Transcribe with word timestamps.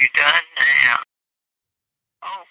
you 0.00 0.08
done? 0.14 0.40
Oh, 2.22 2.42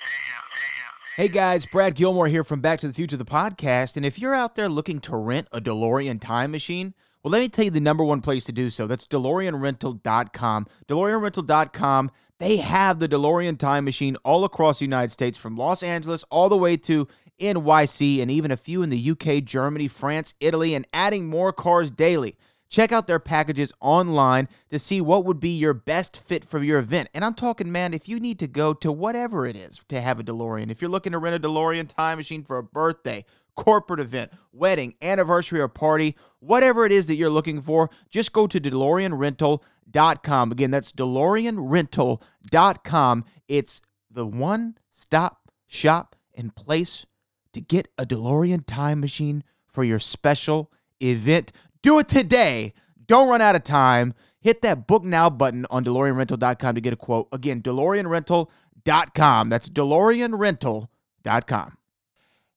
now? 0.00 1.22
Hey 1.22 1.28
guys, 1.28 1.66
Brad 1.66 1.94
Gilmore 1.94 2.28
here 2.28 2.44
from 2.44 2.62
Back 2.62 2.80
to 2.80 2.88
the 2.88 2.94
Future, 2.94 3.18
the 3.18 3.26
podcast. 3.26 3.96
And 3.98 4.06
if 4.06 4.18
you're 4.18 4.34
out 4.34 4.56
there 4.56 4.70
looking 4.70 5.00
to 5.00 5.16
rent 5.16 5.48
a 5.52 5.60
DeLorean 5.60 6.18
time 6.18 6.50
machine, 6.50 6.94
well, 7.22 7.30
let 7.30 7.40
me 7.40 7.50
tell 7.50 7.66
you 7.66 7.70
the 7.70 7.80
number 7.80 8.04
one 8.04 8.22
place 8.22 8.44
to 8.44 8.52
do 8.52 8.70
so. 8.70 8.86
That's 8.86 9.04
DeLoreanRental.com. 9.04 10.66
DeLoreanRental.com, 10.88 12.10
they 12.38 12.56
have 12.56 12.98
the 12.98 13.08
DeLorean 13.08 13.58
time 13.58 13.84
machine 13.84 14.16
all 14.24 14.44
across 14.44 14.78
the 14.78 14.86
United 14.86 15.12
States, 15.12 15.36
from 15.36 15.58
Los 15.58 15.82
Angeles 15.82 16.24
all 16.30 16.48
the 16.48 16.56
way 16.56 16.78
to 16.78 17.06
NYC, 17.38 18.22
and 18.22 18.30
even 18.30 18.50
a 18.50 18.56
few 18.56 18.82
in 18.82 18.88
the 18.88 19.10
UK, 19.10 19.44
Germany, 19.44 19.88
France, 19.88 20.32
Italy, 20.40 20.74
and 20.74 20.88
adding 20.94 21.26
more 21.26 21.52
cars 21.52 21.90
daily. 21.90 22.38
Check 22.68 22.92
out 22.92 23.06
their 23.06 23.18
packages 23.18 23.72
online 23.80 24.48
to 24.70 24.78
see 24.78 25.00
what 25.00 25.24
would 25.24 25.40
be 25.40 25.56
your 25.56 25.74
best 25.74 26.18
fit 26.18 26.44
for 26.44 26.62
your 26.62 26.78
event. 26.78 27.08
And 27.14 27.24
I'm 27.24 27.34
talking, 27.34 27.70
man, 27.70 27.94
if 27.94 28.08
you 28.08 28.18
need 28.18 28.38
to 28.40 28.48
go 28.48 28.74
to 28.74 28.90
whatever 28.90 29.46
it 29.46 29.56
is 29.56 29.80
to 29.88 30.00
have 30.00 30.18
a 30.18 30.24
DeLorean, 30.24 30.70
if 30.70 30.82
you're 30.82 30.90
looking 30.90 31.12
to 31.12 31.18
rent 31.18 31.36
a 31.36 31.48
DeLorean 31.48 31.88
time 31.88 32.18
machine 32.18 32.42
for 32.42 32.58
a 32.58 32.62
birthday, 32.62 33.24
corporate 33.56 34.00
event, 34.00 34.32
wedding, 34.52 34.94
anniversary, 35.00 35.60
or 35.60 35.68
party, 35.68 36.16
whatever 36.40 36.84
it 36.84 36.92
is 36.92 37.06
that 37.06 37.16
you're 37.16 37.30
looking 37.30 37.62
for, 37.62 37.88
just 38.10 38.32
go 38.32 38.46
to 38.46 38.60
DeLoreanRental.com. 38.60 40.52
Again, 40.52 40.70
that's 40.70 40.92
DeLoreanRental.com. 40.92 43.24
It's 43.48 43.82
the 44.10 44.26
one 44.26 44.76
stop 44.90 45.50
shop 45.66 46.14
and 46.34 46.54
place 46.54 47.06
to 47.52 47.60
get 47.60 47.88
a 47.96 48.06
DeLorean 48.06 48.64
time 48.66 49.00
machine 49.00 49.42
for 49.66 49.82
your 49.84 49.98
special 49.98 50.70
event. 51.02 51.52
Do 51.86 51.98
it 52.00 52.08
today. 52.08 52.74
Don't 53.06 53.28
run 53.28 53.40
out 53.40 53.54
of 53.54 53.62
time. 53.62 54.14
Hit 54.40 54.62
that 54.62 54.88
book 54.88 55.04
now 55.04 55.30
button 55.30 55.64
on 55.70 55.84
DeLoreanRental.com 55.84 56.74
to 56.74 56.80
get 56.80 56.92
a 56.92 56.96
quote. 56.96 57.28
Again, 57.30 57.62
DeLoreanRental.com. 57.62 59.48
That's 59.48 59.68
DeLoreanRental.com. 59.68 61.78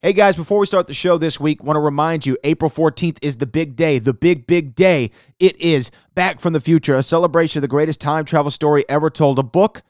Hey 0.02 0.13
guys, 0.13 0.36
before 0.36 0.58
we 0.58 0.66
start 0.66 0.88
the 0.88 0.95
show 0.95 1.19
this 1.19 1.39
week, 1.39 1.63
want 1.63 1.75
to 1.75 1.81
remind 1.81 2.25
you 2.25 2.39
April 2.44 2.71
14th 2.71 3.19
is 3.21 3.38
the 3.38 3.45
big 3.45 3.75
day, 3.75 3.99
the 3.99 4.16
big, 4.16 4.47
big 4.47 4.73
day. 4.73 5.11
It 5.38 5.61
is 5.61 5.91
Back 6.16 6.39
from 6.39 6.53
the 6.53 6.59
Future, 6.59 6.95
a 6.95 7.03
celebration 7.03 7.59
of 7.59 7.61
the 7.61 7.67
greatest 7.67 8.02
time 8.02 8.25
travel 8.25 8.49
story 8.49 8.83
ever 8.89 9.11
told. 9.11 9.38
A 9.38 9.43
book 9.43 9.83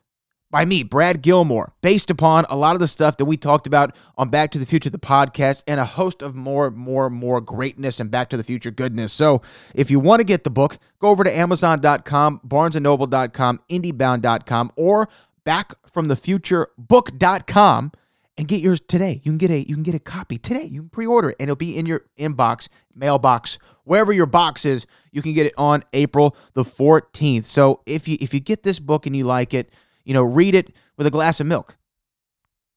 by 0.52 0.66
me, 0.66 0.84
Brad 0.84 1.22
Gilmore, 1.22 1.74
based 1.82 2.10
upon 2.10 2.46
a 2.50 2.56
lot 2.56 2.76
of 2.76 2.80
the 2.80 2.88
stuff 2.88 3.18
that 3.18 3.26
we 3.26 3.38
talked 3.38 3.68
about 3.68 3.96
on 4.18 4.30
Back 4.30 4.52
to 4.52 4.60
the 4.60 4.66
Future, 4.66 4.90
the 4.90 4.98
podcast, 4.98 5.64
and 5.68 5.80
a 5.80 5.86
host 5.86 6.22
of 6.22 6.36
more, 6.36 6.72
more, 6.72 7.10
more 7.10 7.40
greatness 7.40 8.00
and 8.00 8.10
Back 8.10 8.30
to 8.30 8.38
the 8.38 8.44
Future 8.44 8.72
goodness. 8.72 9.14
So 9.14 9.42
if 9.76 9.92
you 9.92 10.00
want 10.00 10.22
to 10.22 10.24
get 10.24 10.44
the 10.44 10.50
book, 10.50 10.78
go 11.00 11.10
over 11.10 11.24
to 11.24 11.32
Amazon.com, 11.32 12.42
BarnesandNoble.com, 12.48 13.60
IndieBound.com, 13.70 14.72
or 14.76 15.10
Back 15.44 15.74
from 15.90 16.08
the 16.08 16.16
Future 16.16 16.70
BackFromTheFutureBook.com 16.80 17.92
and 18.38 18.48
get 18.48 18.62
yours 18.62 18.80
today. 18.80 19.22
You 19.24 19.32
can 19.32 19.38
get 19.38 19.52
a 19.52 19.60
you 19.60 19.74
can 19.76 19.84
get 19.84 19.96
a 19.96 20.00
copy 20.00 20.38
today. 20.38 20.64
You 20.64 20.82
can 20.82 20.90
pre-order 20.90 21.32
it 21.32 21.36
and 21.40 21.50
it'll 21.50 21.58
be 21.58 21.78
in 21.78 21.86
your 21.86 22.06
inbox, 22.18 22.70
mailbox, 22.96 23.60
wherever 23.84 24.14
your 24.14 24.28
box 24.28 24.64
is. 24.64 24.86
You 25.12 25.22
can 25.22 25.34
get 25.34 25.46
it 25.46 25.54
on 25.58 25.84
April 25.92 26.38
the 26.54 26.64
14th. 26.64 27.46
So 27.46 27.82
if 27.86 28.08
you 28.08 28.18
if 28.22 28.34
you 28.34 28.40
get 28.40 28.64
this 28.64 28.80
book 28.80 29.06
and 29.06 29.16
you 29.16 29.26
like 29.26 29.54
it, 29.54 29.74
you 30.10 30.14
know, 30.16 30.24
read 30.24 30.56
it 30.56 30.74
with 30.98 31.06
a 31.06 31.12
glass 31.12 31.40
of 31.40 31.46
milk. 31.46 31.78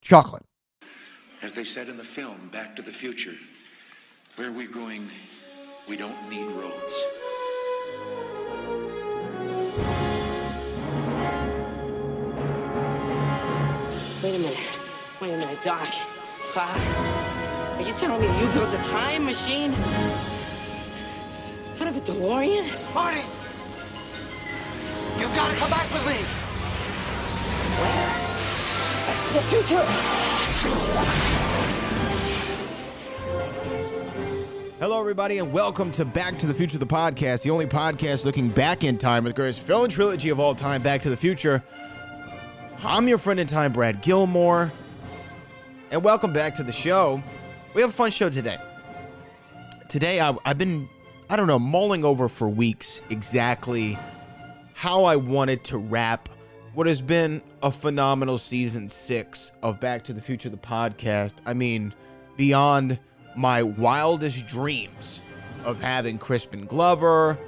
Chocolate. 0.03 0.45
As 1.41 1.55
they 1.55 1.65
said 1.65 1.89
in 1.89 1.97
the 1.97 2.05
film, 2.05 2.51
Back 2.53 2.77
to 2.77 2.83
the 2.83 2.93
Future, 2.93 3.33
where 4.37 4.53
we're 4.53 4.69
going, 4.69 5.09
we 5.89 5.97
don't 5.97 6.29
need 6.29 6.45
roads. 6.45 7.05
Wait 14.23 14.35
a 14.35 14.39
minute. 14.39 14.59
Wait 15.23 15.33
a 15.33 15.37
minute, 15.39 15.63
Doc. 15.65 15.89
Bob. 16.55 16.79
Are 17.79 17.83
you 17.83 17.95
telling 17.95 18.21
me 18.21 18.27
you 18.43 18.53
built 18.53 18.75
a 18.75 18.83
time 18.83 19.25
machine? 19.25 19.73
Out 21.81 21.89
of 21.89 21.97
a 21.97 22.01
DeLorean? 22.01 22.95
Marty! 22.95 23.23
You've 25.19 25.35
got 25.35 25.51
to 25.51 25.57
come 25.57 25.71
back 25.71 25.91
with 25.95 26.07
me! 26.07 26.52
To 27.73 29.33
the 29.33 29.41
future! 29.49 29.83
Hello, 34.79 35.01
everybody, 35.01 35.39
and 35.39 35.51
welcome 35.55 35.91
to 35.93 36.05
Back 36.05 36.39
to 36.41 36.47
the 36.47 36.53
Future, 36.53 36.77
the 36.77 36.87
podcast, 36.87 37.45
the 37.45 37.51
only 37.51 37.65
podcast 37.65 38.27
looking 38.27 38.51
back 38.51 38.85
in 38.85 38.99
time 38.99 39.25
with 39.25 39.33
the 39.33 39.37
greatest 39.41 39.61
film 39.61 39.89
trilogy 39.89 40.29
of 40.29 40.39
all 40.39 40.55
time, 40.55 40.83
Back 40.83 41.01
to 41.03 41.11
the 41.11 41.17
Future. 41.17 41.65
I'm 42.85 43.09
your 43.09 43.17
friend 43.17 43.41
in 43.41 43.47
time, 43.47 43.73
Brad 43.73 44.03
Gilmore, 44.03 44.71
and 45.91 46.05
welcome 46.05 46.35
back 46.35 46.55
to 46.57 46.63
the 46.63 46.73
show. 46.73 47.23
We 47.73 47.81
have 47.81 47.89
a 47.89 47.95
fun 47.95 48.11
show 48.11 48.29
today. 48.29 48.59
Today, 49.89 50.21
I, 50.21 50.37
I've 50.45 50.59
been, 50.59 50.91
I 51.31 51.37
don't 51.37 51.47
know, 51.47 51.59
mulling 51.59 52.05
over 52.05 52.29
for 52.29 52.51
weeks 52.51 53.01
exactly 53.09 53.97
how 54.75 55.05
I 55.05 55.17
wanted 55.17 55.65
to 55.65 55.79
wrap 55.79 56.29
what 56.75 56.87
has 56.87 57.03
been 57.03 57.43
a 57.63 57.71
phenomenal 57.71 58.39
season 58.39 58.89
six 58.89 59.53
of 59.63 59.79
Back 59.79 60.05
to 60.05 60.13
the 60.13 60.23
Future, 60.23 60.49
the 60.49 60.57
podcast. 60.57 61.35
I 61.45 61.53
mean, 61.53 61.95
beyond 62.37 62.99
my 63.37 63.63
wildest 63.63 64.47
dreams 64.47 65.21
of 65.65 65.81
having 65.83 66.19
Crispin 66.19 66.65
Glover, 66.65 67.39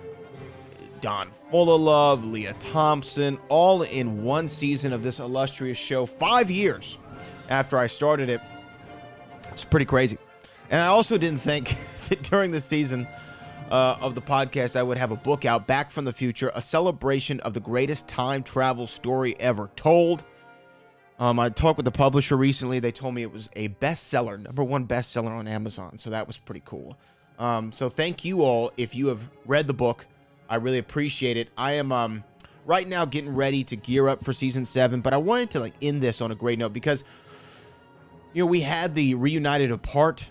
Don 1.00 1.30
Fullilove, 1.30 2.30
Lea 2.30 2.50
Thompson, 2.60 3.38
all 3.48 3.82
in 3.82 4.24
one 4.24 4.46
season 4.46 4.92
of 4.92 5.02
this 5.02 5.20
illustrious 5.20 5.78
show, 5.78 6.06
five 6.06 6.50
years 6.50 6.98
after 7.48 7.78
I 7.78 7.86
started 7.86 8.28
it. 8.28 8.40
It's 9.52 9.64
pretty 9.64 9.86
crazy. 9.86 10.18
And 10.70 10.82
I 10.82 10.86
also 10.86 11.16
didn't 11.16 11.40
think 11.40 11.74
that 12.08 12.22
during 12.24 12.50
the 12.50 12.60
season 12.60 13.06
uh, 13.74 13.98
of 14.00 14.14
the 14.14 14.22
podcast, 14.22 14.76
I 14.76 14.84
would 14.84 14.98
have 14.98 15.10
a 15.10 15.16
book 15.16 15.44
out, 15.44 15.66
Back 15.66 15.90
from 15.90 16.04
the 16.04 16.12
Future, 16.12 16.52
a 16.54 16.62
celebration 16.62 17.40
of 17.40 17.54
the 17.54 17.60
greatest 17.60 18.06
time 18.06 18.44
travel 18.44 18.86
story 18.86 19.34
ever 19.40 19.68
told. 19.74 20.22
Um, 21.18 21.40
I 21.40 21.48
talked 21.48 21.78
with 21.78 21.84
the 21.84 21.90
publisher 21.90 22.36
recently. 22.36 22.78
They 22.78 22.92
told 22.92 23.14
me 23.14 23.22
it 23.22 23.32
was 23.32 23.50
a 23.56 23.70
bestseller, 23.70 24.40
number 24.40 24.62
one 24.62 24.86
bestseller 24.86 25.30
on 25.30 25.48
Amazon. 25.48 25.98
So 25.98 26.10
that 26.10 26.28
was 26.28 26.38
pretty 26.38 26.62
cool. 26.64 26.96
Um, 27.40 27.72
so 27.72 27.88
thank 27.88 28.24
you 28.24 28.42
all 28.42 28.70
if 28.76 28.94
you 28.94 29.08
have 29.08 29.28
read 29.44 29.66
the 29.66 29.74
book. 29.74 30.06
I 30.48 30.54
really 30.56 30.78
appreciate 30.78 31.36
it. 31.36 31.48
I 31.58 31.72
am 31.72 31.90
um, 31.90 32.22
right 32.66 32.86
now 32.86 33.04
getting 33.04 33.34
ready 33.34 33.64
to 33.64 33.74
gear 33.74 34.06
up 34.06 34.22
for 34.24 34.32
season 34.32 34.64
seven, 34.64 35.00
but 35.00 35.12
I 35.12 35.16
wanted 35.16 35.50
to 35.50 35.58
like 35.58 35.74
end 35.82 36.00
this 36.00 36.20
on 36.20 36.30
a 36.30 36.36
great 36.36 36.60
note 36.60 36.72
because 36.72 37.02
you 38.34 38.44
know 38.44 38.46
we 38.46 38.60
had 38.60 38.94
the 38.94 39.16
reunited 39.16 39.72
apart 39.72 40.30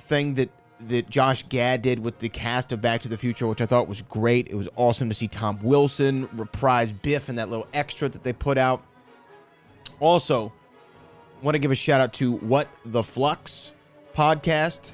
thing 0.00 0.34
that 0.34 0.50
that 0.88 1.10
Josh 1.10 1.44
Gad 1.48 1.82
did 1.82 1.98
with 1.98 2.18
the 2.18 2.28
cast 2.28 2.72
of 2.72 2.80
Back 2.80 3.02
to 3.02 3.08
the 3.08 3.18
Future, 3.18 3.46
which 3.46 3.60
I 3.60 3.66
thought 3.66 3.88
was 3.88 4.02
great. 4.02 4.48
It 4.48 4.54
was 4.54 4.68
awesome 4.76 5.08
to 5.08 5.14
see 5.14 5.28
Tom 5.28 5.58
Wilson 5.62 6.28
reprise 6.32 6.92
Biff 6.92 7.28
in 7.28 7.36
that 7.36 7.50
little 7.50 7.66
extra 7.72 8.08
that 8.08 8.22
they 8.22 8.32
put 8.32 8.58
out. 8.58 8.82
Also, 9.98 10.52
want 11.42 11.54
to 11.54 11.58
give 11.58 11.70
a 11.70 11.74
shout 11.74 12.00
out 12.00 12.12
to 12.14 12.32
What 12.32 12.68
the 12.84 13.02
Flux 13.02 13.72
podcast. 14.14 14.92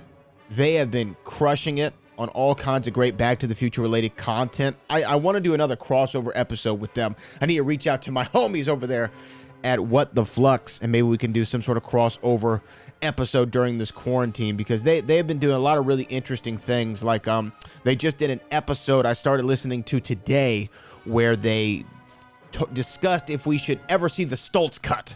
They 0.51 0.75
have 0.75 0.91
been 0.91 1.17
crushing 1.25 1.79
it 1.79 1.95
on 2.19 2.29
all 2.31 2.55
kinds 2.55 2.87
of 2.87 2.95
great 2.95 3.17
Back 3.17 3.41
to 3.41 3.47
the 3.47 3.55
Future 3.55 3.83
related 3.83 4.17
content. 4.17 4.77
I, 4.89 5.03
I 5.03 5.15
want 5.17 5.37
to 5.37 5.41
do 5.41 5.55
another 5.55 5.77
crossover 5.77 6.33
episode 6.35 6.81
with 6.81 6.95
them. 6.95 7.17
I 7.41 7.47
need 7.47 7.57
to 7.57 7.63
reach 7.63 7.87
out 7.87 8.03
to 8.03 8.13
my 8.13 8.25
homies 8.27 8.69
over 8.69 8.87
there 8.87 9.11
at 9.65 9.81
What 9.81 10.15
the 10.15 10.25
Flux, 10.25 10.81
and 10.81 10.93
maybe 10.93 11.03
we 11.03 11.19
can 11.19 11.33
do 11.33 11.45
some 11.45 11.63
sort 11.63 11.77
of 11.77 11.83
crossover 11.83 12.63
episode 13.03 13.51
during 13.51 13.79
this 13.79 13.91
quarantine 13.91 14.57
because 14.57 14.83
they 14.83 15.01
they've 15.01 15.27
been 15.27 15.39
doing 15.39 15.57
a 15.57 15.61
lot 15.61 15.79
of 15.79 15.87
really 15.87 16.05
interesting 16.05 16.57
things. 16.57 17.03
Like 17.05 17.29
um, 17.29 17.53
they 17.85 17.97
just 17.97 18.19
did 18.19 18.31
an 18.31 18.41
episode 18.51 19.07
I 19.07 19.13
started 19.13 19.47
listening 19.47 19.83
to 19.85 20.01
today 20.01 20.71
where 21.05 21.37
they 21.37 21.85
t- 22.53 22.65
discussed 22.73 23.31
if 23.31 23.47
we 23.47 23.59
should 23.59 23.81
ever 23.89 24.09
see 24.09 24.25
the 24.25 24.37
Stoltz 24.37 24.81
cut, 24.81 25.15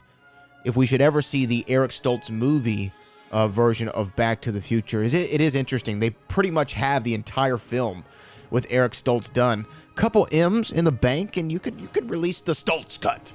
if 0.65 0.77
we 0.77 0.87
should 0.87 1.01
ever 1.01 1.23
see 1.23 1.47
the 1.47 1.65
Eric 1.69 1.91
Stoltz 1.91 2.31
movie 2.31 2.93
uh, 3.33 3.49
version 3.49 3.89
of 3.89 4.15
Back 4.17 4.41
to 4.43 4.53
the 4.53 4.61
Future. 4.61 5.03
Is 5.03 5.15
it, 5.15 5.33
it 5.33 5.41
is 5.41 5.55
interesting. 5.55 5.99
They 5.99 6.11
pretty 6.11 6.51
much 6.51 6.75
have 6.75 7.05
the 7.05 7.15
entire 7.15 7.57
film 7.57 8.05
with 8.51 8.67
Eric 8.71 8.93
Stoltz 8.93 9.33
done. 9.33 9.67
Couple 9.95 10.27
M's 10.33 10.71
in 10.73 10.85
the 10.85 10.93
bank, 10.93 11.37
and 11.37 11.51
you 11.53 11.59
could 11.59 11.81
you 11.81 11.89
could 11.89 12.11
release 12.11 12.41
the 12.41 12.53
Stoltz 12.53 13.01
cut. 13.01 13.33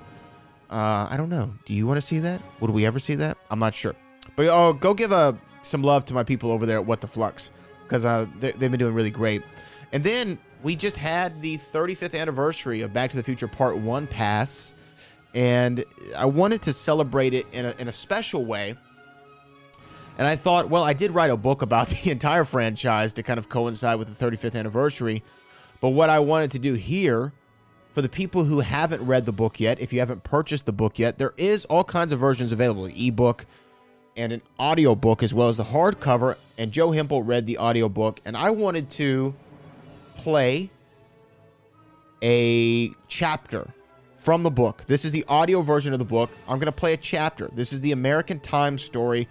Uh, 0.70 1.08
I 1.10 1.16
don't 1.16 1.30
know. 1.30 1.54
Do 1.66 1.74
you 1.74 1.86
want 1.86 1.98
to 1.98 2.02
see 2.02 2.20
that? 2.20 2.42
Would 2.60 2.72
we 2.72 2.86
ever 2.86 3.00
see 3.00 3.16
that? 3.16 3.38
I'm 3.52 3.60
not 3.60 3.74
sure. 3.74 3.96
But 4.36 4.48
oh, 4.48 4.74
go 4.74 4.94
give 4.94 5.12
a 5.12 5.38
some 5.62 5.82
love 5.82 6.06
to 6.06 6.14
my 6.14 6.24
people 6.24 6.52
over 6.52 6.66
there 6.66 6.78
at 6.78 6.86
What 6.86 7.02
the 7.02 7.08
Flux 7.08 7.52
because 7.84 8.06
uh, 8.06 8.26
they, 8.40 8.52
they've 8.52 8.72
been 8.72 8.80
doing 8.80 8.94
really 8.94 9.12
great. 9.12 9.44
And 9.92 10.04
then 10.04 10.38
we 10.64 10.76
just 10.76 10.98
had 10.98 11.42
the 11.42 11.58
35th 11.58 12.20
anniversary 12.20 12.82
of 12.82 12.92
Back 12.94 13.12
to 13.12 13.18
the 13.18 13.24
Future 13.24 13.48
Part 13.48 13.78
One 13.78 14.08
pass, 14.08 14.74
and 15.34 15.84
I 16.16 16.26
wanted 16.26 16.62
to 16.64 16.74
celebrate 16.74 17.34
it 17.34 17.46
in 17.52 17.66
a, 17.66 17.76
in 17.78 17.88
a 17.88 17.92
special 17.92 18.46
way. 18.46 18.76
And 20.18 20.26
I 20.26 20.36
thought, 20.38 20.70
well, 20.70 20.84
I 20.84 20.94
did 20.94 21.12
write 21.12 21.30
a 21.30 21.38
book 21.38 21.62
about 21.62 21.88
the 22.04 22.12
entire 22.12 22.44
franchise 22.44 23.14
to 23.14 23.24
kind 23.24 23.38
of 23.38 23.50
coincide 23.50 24.00
with 24.00 24.18
the 24.18 24.26
35th 24.26 24.56
anniversary. 24.58 25.24
But 25.82 25.90
what 25.90 26.10
I 26.10 26.20
wanted 26.20 26.52
to 26.52 26.60
do 26.60 26.74
here 26.74 27.34
For 27.94 28.02
the 28.02 28.10
people 28.10 28.44
who 28.44 28.60
haven't 28.60 29.06
read 29.06 29.26
the 29.26 29.32
book 29.32 29.60
yet, 29.60 29.80
if 29.80 29.94
you 29.94 30.00
haven't 30.00 30.24
purchased 30.24 30.66
the 30.66 30.74
book 30.74 31.00
yet, 31.00 31.18
there 31.18 31.34
is 31.38 31.64
all 31.66 31.86
kinds 31.86 32.12
of 32.12 32.20
versions 32.20 32.52
available, 32.52 32.88
ebook 32.88 33.46
and 34.16 34.32
an 34.32 34.42
audio 34.58 34.96
book 34.96 35.24
as 35.24 35.34
well 35.34 35.50
as 35.50 35.58
the 35.58 35.64
hardcover. 35.64 36.38
And 36.58 36.72
Joe 36.72 36.92
Hempel 36.92 37.24
read 37.24 37.46
the 37.46 37.58
audio 37.58 37.90
book, 37.90 38.22
and 38.26 38.38
I 38.38 38.52
wanted 38.52 38.90
to 38.92 39.36
play 40.16 40.70
a 42.22 42.90
chapter 43.08 43.74
from 44.18 44.44
the 44.44 44.52
book. 44.52 44.86
This 44.88 45.06
is 45.06 45.12
the 45.12 45.26
audio 45.28 45.62
version 45.62 45.94
of 45.94 46.00
the 46.00 46.06
book. 46.06 46.32
I'm 46.48 46.58
going 46.58 46.66
to 46.66 46.72
play 46.72 46.94
a 46.94 46.98
chapter. 46.98 47.50
This 47.54 47.74
is 47.74 47.82
the 47.82 47.92
American 47.92 48.40
Time 48.40 48.78
story, 48.78 49.28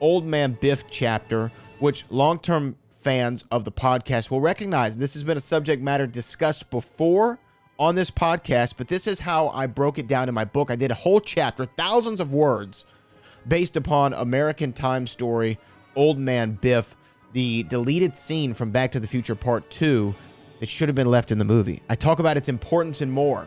Old 0.00 0.24
Man 0.24 0.56
Biff 0.60 0.86
chapter, 0.88 1.50
which 1.80 2.04
long 2.10 2.38
term 2.38 2.76
fans 2.88 3.44
of 3.50 3.64
the 3.64 3.72
podcast 3.72 4.30
will 4.30 4.40
recognize. 4.40 4.96
This 4.96 5.14
has 5.14 5.24
been 5.24 5.36
a 5.36 5.40
subject 5.40 5.82
matter 5.82 6.06
discussed 6.06 6.70
before 6.70 7.38
on 7.78 7.94
this 7.94 8.10
podcast, 8.10 8.74
but 8.76 8.88
this 8.88 9.06
is 9.06 9.20
how 9.20 9.48
I 9.48 9.66
broke 9.66 9.98
it 9.98 10.08
down 10.08 10.28
in 10.28 10.34
my 10.34 10.44
book. 10.44 10.70
I 10.70 10.76
did 10.76 10.90
a 10.90 10.94
whole 10.94 11.20
chapter, 11.20 11.64
thousands 11.64 12.20
of 12.20 12.32
words, 12.32 12.84
based 13.46 13.76
upon 13.76 14.12
American 14.12 14.72
Time 14.72 15.06
story, 15.06 15.58
Old 15.96 16.18
Man 16.18 16.52
Biff, 16.52 16.96
the 17.32 17.62
deleted 17.64 18.16
scene 18.16 18.54
from 18.54 18.70
Back 18.70 18.92
to 18.92 19.00
the 19.00 19.06
Future 19.06 19.34
Part 19.34 19.68
2 19.70 20.14
that 20.60 20.68
should 20.68 20.88
have 20.88 20.96
been 20.96 21.10
left 21.10 21.30
in 21.30 21.38
the 21.38 21.44
movie. 21.44 21.82
I 21.88 21.94
talk 21.94 22.18
about 22.18 22.36
its 22.36 22.48
importance 22.48 23.00
and 23.00 23.12
more 23.12 23.46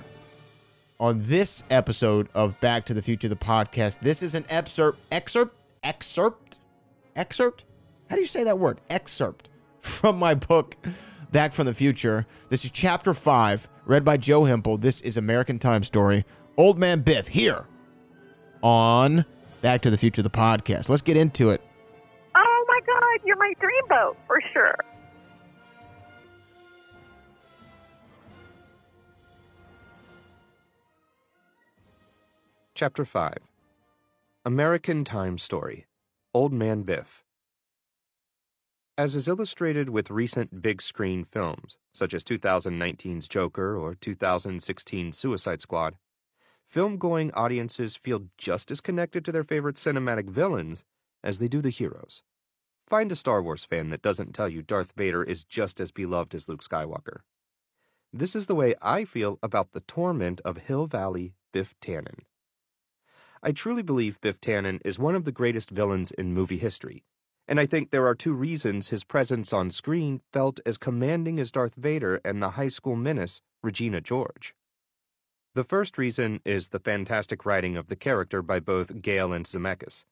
on 0.99 1.19
this 1.23 1.63
episode 1.69 2.29
of 2.35 2.59
Back 2.61 2.85
to 2.85 2.93
the 2.93 3.01
Future, 3.01 3.27
the 3.27 3.35
podcast. 3.35 3.99
This 3.99 4.21
is 4.21 4.35
an 4.35 4.45
excerpt, 4.49 4.99
excerpt, 5.11 5.55
excerpt, 5.83 6.59
excerpt. 7.15 7.65
How 8.09 8.15
do 8.15 8.21
you 8.21 8.27
say 8.27 8.43
that 8.43 8.59
word? 8.59 8.79
Excerpt 8.89 9.49
from 9.81 10.19
my 10.19 10.35
book, 10.35 10.75
Back 11.31 11.53
from 11.53 11.65
the 11.65 11.73
Future. 11.73 12.27
This 12.49 12.65
is 12.65 12.71
chapter 12.71 13.13
five, 13.13 13.67
read 13.85 14.05
by 14.05 14.17
Joe 14.17 14.43
Hempel. 14.43 14.77
This 14.77 15.01
is 15.01 15.17
American 15.17 15.59
Time 15.59 15.83
Story. 15.83 16.23
Old 16.57 16.77
Man 16.77 16.99
Biff 16.99 17.27
here 17.27 17.65
on 18.61 19.25
Back 19.61 19.81
to 19.83 19.91
the 19.91 19.97
Future, 19.97 20.23
the 20.23 20.29
podcast. 20.29 20.89
Let's 20.89 21.03
get 21.03 21.15
into 21.15 21.51
it. 21.51 21.61
Oh 22.35 22.65
my 22.67 22.79
God, 22.85 23.19
you're 23.25 23.37
my 23.37 23.53
dreamboat 23.61 24.15
for 24.25 24.41
sure. 24.53 24.75
Chapter 32.73 33.05
5 33.05 33.35
American 34.45 35.03
Time 35.03 35.37
Story 35.37 35.85
Old 36.33 36.51
Man 36.51 36.81
Biff. 36.81 37.23
As 38.97 39.15
is 39.15 39.27
illustrated 39.27 39.89
with 39.89 40.09
recent 40.09 40.63
big 40.63 40.81
screen 40.81 41.23
films, 41.23 41.77
such 41.93 42.15
as 42.15 42.23
2019's 42.23 43.27
Joker 43.27 43.77
or 43.77 43.93
2016's 43.93 45.15
Suicide 45.15 45.61
Squad, 45.61 45.95
film 46.71 46.95
going 46.95 47.33
audiences 47.33 47.97
feel 47.97 48.27
just 48.37 48.71
as 48.71 48.79
connected 48.79 49.25
to 49.25 49.31
their 49.31 49.43
favorite 49.43 49.75
cinematic 49.75 50.29
villains 50.29 50.85
as 51.21 51.39
they 51.39 51.49
do 51.49 51.59
the 51.59 51.69
heroes. 51.69 52.23
Find 52.87 53.11
a 53.11 53.15
Star 53.15 53.43
Wars 53.43 53.65
fan 53.65 53.89
that 53.89 54.01
doesn't 54.01 54.33
tell 54.33 54.47
you 54.47 54.61
Darth 54.61 54.93
Vader 54.95 55.21
is 55.21 55.43
just 55.43 55.81
as 55.81 55.91
beloved 55.91 56.33
as 56.33 56.47
Luke 56.47 56.63
Skywalker. 56.63 57.21
This 58.13 58.37
is 58.37 58.47
the 58.47 58.55
way 58.55 58.73
I 58.81 59.03
feel 59.03 59.37
about 59.43 59.73
the 59.73 59.81
torment 59.81 60.39
of 60.45 60.57
Hill 60.57 60.87
Valley 60.87 61.33
Biff 61.51 61.75
Tannen. 61.81 62.19
I 63.43 63.51
truly 63.51 63.83
believe 63.83 64.21
Biff 64.21 64.39
Tannen 64.39 64.79
is 64.85 64.97
one 64.97 65.15
of 65.15 65.25
the 65.25 65.31
greatest 65.33 65.71
villains 65.71 66.11
in 66.11 66.33
movie 66.33 66.57
history, 66.57 67.03
and 67.49 67.59
I 67.59 67.65
think 67.65 67.89
there 67.89 68.07
are 68.07 68.15
two 68.15 68.33
reasons 68.33 68.89
his 68.89 69.03
presence 69.03 69.51
on 69.51 69.71
screen 69.71 70.21
felt 70.31 70.61
as 70.65 70.77
commanding 70.77 71.37
as 71.37 71.51
Darth 71.51 71.75
Vader 71.75 72.21
and 72.23 72.41
the 72.41 72.51
high 72.51 72.69
school 72.69 72.95
menace, 72.95 73.41
Regina 73.61 73.99
George. 73.99 74.55
The 75.53 75.63
first 75.65 75.97
reason 75.97 76.39
is 76.45 76.69
the 76.69 76.79
fantastic 76.79 77.45
writing 77.45 77.75
of 77.75 77.87
the 77.87 77.97
character 77.97 78.41
by 78.41 78.61
both 78.61 79.01
Gale 79.01 79.33
and 79.33 79.45
Zemeckis. 79.45 80.05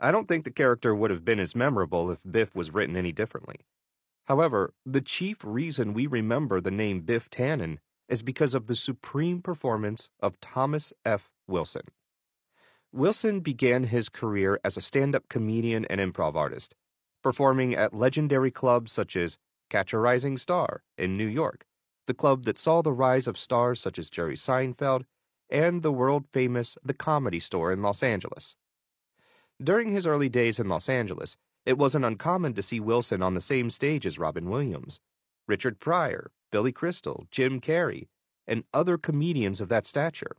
I 0.00 0.10
don't 0.10 0.26
think 0.26 0.44
the 0.44 0.50
character 0.50 0.94
would 0.94 1.10
have 1.10 1.22
been 1.22 1.38
as 1.38 1.54
memorable 1.54 2.10
if 2.10 2.24
Biff 2.30 2.54
was 2.54 2.72
written 2.72 2.96
any 2.96 3.12
differently. 3.12 3.56
However, 4.24 4.72
the 4.86 5.02
chief 5.02 5.44
reason 5.44 5.92
we 5.92 6.06
remember 6.06 6.62
the 6.62 6.70
name 6.70 7.02
Biff 7.02 7.28
Tannen 7.28 7.76
is 8.08 8.22
because 8.22 8.54
of 8.54 8.68
the 8.68 8.74
supreme 8.74 9.42
performance 9.42 10.08
of 10.20 10.40
Thomas 10.40 10.94
F. 11.04 11.28
Wilson. 11.46 11.82
Wilson 12.90 13.40
began 13.40 13.84
his 13.84 14.08
career 14.08 14.58
as 14.64 14.78
a 14.78 14.80
stand 14.80 15.14
up 15.14 15.28
comedian 15.28 15.84
and 15.86 16.00
improv 16.00 16.36
artist, 16.36 16.74
performing 17.22 17.74
at 17.74 17.92
legendary 17.92 18.50
clubs 18.50 18.92
such 18.92 19.14
as 19.14 19.38
Catch 19.68 19.92
a 19.92 19.98
Rising 19.98 20.38
Star 20.38 20.82
in 20.96 21.18
New 21.18 21.26
York, 21.26 21.66
the 22.06 22.14
club 22.14 22.44
that 22.44 22.58
saw 22.58 22.82
the 22.82 22.92
rise 22.92 23.26
of 23.26 23.38
stars 23.38 23.80
such 23.80 23.98
as 23.98 24.10
Jerry 24.10 24.36
Seinfeld, 24.36 25.04
and 25.50 25.82
the 25.82 25.92
world 25.92 26.26
famous 26.32 26.76
The 26.84 26.94
Comedy 26.94 27.40
Store 27.40 27.72
in 27.72 27.82
Los 27.82 28.02
Angeles. 28.02 28.56
During 29.62 29.90
his 29.90 30.06
early 30.06 30.28
days 30.28 30.58
in 30.58 30.68
Los 30.68 30.88
Angeles, 30.88 31.36
it 31.64 31.78
wasn't 31.78 32.04
uncommon 32.04 32.54
to 32.54 32.62
see 32.62 32.80
Wilson 32.80 33.22
on 33.22 33.34
the 33.34 33.40
same 33.40 33.70
stage 33.70 34.06
as 34.06 34.18
Robin 34.18 34.50
Williams, 34.50 35.00
Richard 35.48 35.80
Pryor, 35.80 36.30
Billy 36.50 36.72
Crystal, 36.72 37.26
Jim 37.30 37.60
Carrey, 37.60 38.08
and 38.46 38.64
other 38.72 38.98
comedians 38.98 39.60
of 39.60 39.68
that 39.68 39.86
stature. 39.86 40.36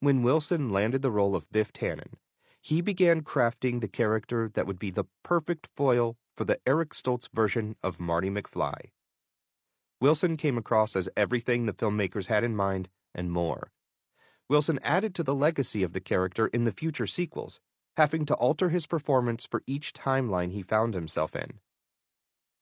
When 0.00 0.22
Wilson 0.22 0.70
landed 0.70 1.02
the 1.02 1.10
role 1.10 1.34
of 1.34 1.50
Biff 1.50 1.72
Tannen, 1.72 2.14
he 2.60 2.80
began 2.80 3.22
crafting 3.22 3.80
the 3.80 3.88
character 3.88 4.50
that 4.54 4.66
would 4.66 4.78
be 4.78 4.90
the 4.90 5.04
perfect 5.22 5.68
foil 5.74 6.16
for 6.36 6.44
the 6.44 6.58
Eric 6.66 6.90
Stoltz 6.90 7.28
version 7.32 7.76
of 7.82 7.98
Marty 8.00 8.28
McFly. 8.28 8.90
Wilson 10.00 10.36
came 10.36 10.58
across 10.58 10.94
as 10.94 11.08
everything 11.16 11.66
the 11.66 11.72
filmmakers 11.72 12.26
had 12.26 12.44
in 12.44 12.54
mind 12.54 12.88
and 13.14 13.32
more. 13.32 13.72
Wilson 14.48 14.78
added 14.82 15.14
to 15.14 15.22
the 15.22 15.34
legacy 15.34 15.82
of 15.82 15.92
the 15.92 16.00
character 16.00 16.46
in 16.48 16.64
the 16.64 16.72
future 16.72 17.06
sequels, 17.06 17.60
having 17.96 18.26
to 18.26 18.34
alter 18.34 18.68
his 18.68 18.86
performance 18.86 19.46
for 19.46 19.62
each 19.66 19.92
timeline 19.92 20.52
he 20.52 20.62
found 20.62 20.94
himself 20.94 21.34
in. 21.34 21.60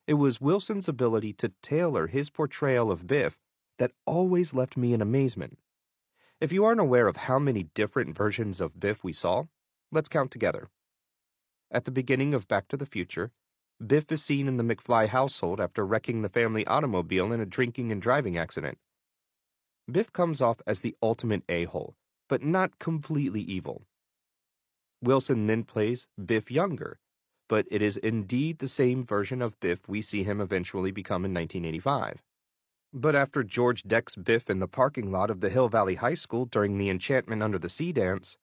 It 0.07 0.15
was 0.15 0.41
Wilson's 0.41 0.89
ability 0.89 1.33
to 1.35 1.53
tailor 1.63 2.07
his 2.07 2.31
portrayal 2.31 2.91
of 2.91 3.07
Biff 3.07 3.41
that 3.79 3.93
always 4.07 4.55
left 4.55 4.77
me 4.77 4.93
in 4.93 5.03
amazement. 5.03 5.59
If 6.41 6.53
you 6.53 6.65
aren't 6.65 6.81
aware 6.81 7.09
of 7.09 7.17
how 7.17 7.39
many 7.39 7.65
different 7.75 8.17
versions 8.17 8.61
of 8.61 8.79
Biff 8.79 9.03
we 9.03 9.13
saw, 9.13 9.45
let's 9.91 10.09
count 10.09 10.31
together. 10.31 10.69
At 11.71 11.85
the 11.85 11.91
beginning 11.91 12.35
of 12.35 12.49
Back 12.49 12.69
to 12.69 12.77
the 12.77 12.87
Future, 12.87 13.33
Biff 13.87 14.11
is 14.13 14.23
seen 14.23 14.49
in 14.49 14.57
the 14.57 14.65
McFly 14.65 15.09
household 15.09 15.61
after 15.61 15.85
wrecking 15.85 16.23
the 16.23 16.29
family 16.29 16.67
automobile 16.67 17.33
in 17.33 17.41
a 17.41 17.47
drinking 17.47 17.93
and 17.93 18.01
driving 18.01 18.39
accident. 18.39 18.79
Biff 19.91 20.13
comes 20.13 20.41
off 20.41 20.63
as 20.67 20.81
the 20.81 20.97
ultimate 21.03 21.43
a 21.49 21.64
hole, 21.64 21.95
but 22.29 22.43
not 22.43 22.79
completely 22.79 23.43
evil. 23.43 23.83
Wilson 25.03 25.47
then 25.47 25.64
plays 25.64 26.09
Biff 26.25 26.50
younger, 26.50 26.99
but 27.49 27.67
it 27.71 27.83
is 27.83 27.99
indeed 27.99 28.59
the 28.59 28.69
same 28.69 29.05
version 29.05 29.43
of 29.43 29.61
Biff 29.61 29.87
we 29.88 30.00
see 30.00 30.23
him 30.23 30.41
eventually 30.41 30.91
become 30.91 31.25
in 31.25 31.35
1985. 31.35 32.23
But 32.95 33.14
after 33.14 33.43
George 33.43 33.83
decks 33.83 34.17
Biff 34.17 34.49
in 34.49 34.61
the 34.61 34.69
parking 34.69 35.11
lot 35.11 35.31
of 35.31 35.41
the 35.41 35.50
Hill 35.50 35.69
Valley 35.69 35.97
High 35.97 36.14
School 36.14 36.47
during 36.47 36.79
the 36.79 36.88
Enchantment 36.88 37.43
Under 37.43 37.59
the 37.59 37.69
Sea 37.69 37.93
dance, 37.93 38.38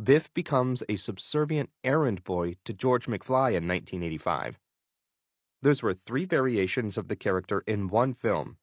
Biff 0.00 0.32
becomes 0.34 0.84
a 0.88 0.96
subservient 0.96 1.70
errand 1.82 2.22
boy 2.22 2.56
to 2.64 2.74
George 2.74 3.06
McFly 3.06 3.54
in 3.54 3.66
1985. 3.66 4.60
Those 5.62 5.82
were 5.82 5.94
three 5.94 6.24
variations 6.24 6.96
of 6.96 7.08
the 7.08 7.16
character 7.16 7.62
in 7.66 7.88
one 7.88 8.14
film, 8.14 8.58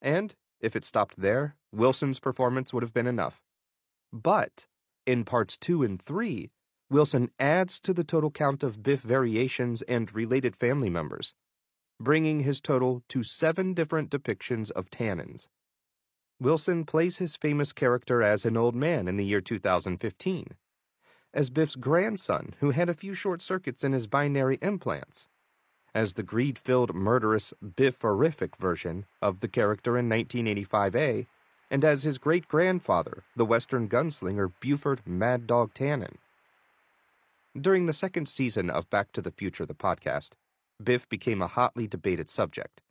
and 0.00 0.34
if 0.60 0.74
it 0.74 0.84
stopped 0.84 1.16
there, 1.18 1.56
Wilson's 1.72 2.20
performance 2.20 2.72
would 2.72 2.82
have 2.82 2.94
been 2.94 3.06
enough. 3.06 3.42
But 4.12 4.66
in 5.06 5.24
parts 5.24 5.56
two 5.56 5.82
and 5.82 6.00
three, 6.00 6.50
Wilson 6.90 7.30
adds 7.38 7.78
to 7.80 7.92
the 7.92 8.04
total 8.04 8.30
count 8.30 8.62
of 8.62 8.82
Biff 8.82 9.00
variations 9.00 9.82
and 9.82 10.14
related 10.14 10.56
family 10.56 10.88
members 10.88 11.34
bringing 12.00 12.40
his 12.40 12.60
total 12.60 13.02
to 13.08 13.22
seven 13.22 13.74
different 13.74 14.10
depictions 14.10 14.70
of 14.72 14.90
Tannens. 14.90 15.48
Wilson 16.40 16.84
plays 16.84 17.18
his 17.18 17.36
famous 17.36 17.72
character 17.72 18.22
as 18.22 18.44
an 18.44 18.56
old 18.56 18.74
man 18.74 19.08
in 19.08 19.16
the 19.16 19.24
year 19.24 19.40
2015, 19.40 20.46
as 21.34 21.50
Biff's 21.50 21.74
grandson 21.74 22.54
who 22.60 22.70
had 22.70 22.88
a 22.88 22.94
few 22.94 23.14
short 23.14 23.42
circuits 23.42 23.82
in 23.82 23.92
his 23.92 24.06
binary 24.06 24.58
implants, 24.62 25.26
as 25.94 26.14
the 26.14 26.22
greed 26.22 26.58
filled 26.58 26.94
murderous 26.94 27.52
Biff-orific 27.76 28.56
version 28.56 29.06
of 29.22 29.40
the 29.40 29.48
character 29.48 29.96
in 29.98 30.08
1985A, 30.08 31.26
and 31.70 31.84
as 31.84 32.02
his 32.02 32.18
great 32.18 32.48
grandfather, 32.48 33.24
the 33.36 33.44
Western 33.44 33.88
gunslinger 33.88 34.52
Buford 34.60 35.02
Mad 35.06 35.46
Dog 35.46 35.74
Tannen. 35.74 36.16
During 37.58 37.86
the 37.86 37.92
second 37.92 38.28
season 38.28 38.70
of 38.70 38.88
Back 38.90 39.12
to 39.12 39.22
the 39.22 39.30
Future, 39.30 39.66
the 39.66 39.74
podcast, 39.74 40.32
Biff 40.82 41.08
became 41.08 41.42
a 41.42 41.48
hotly 41.48 41.86
debated 41.86 42.30
subject. 42.30 42.82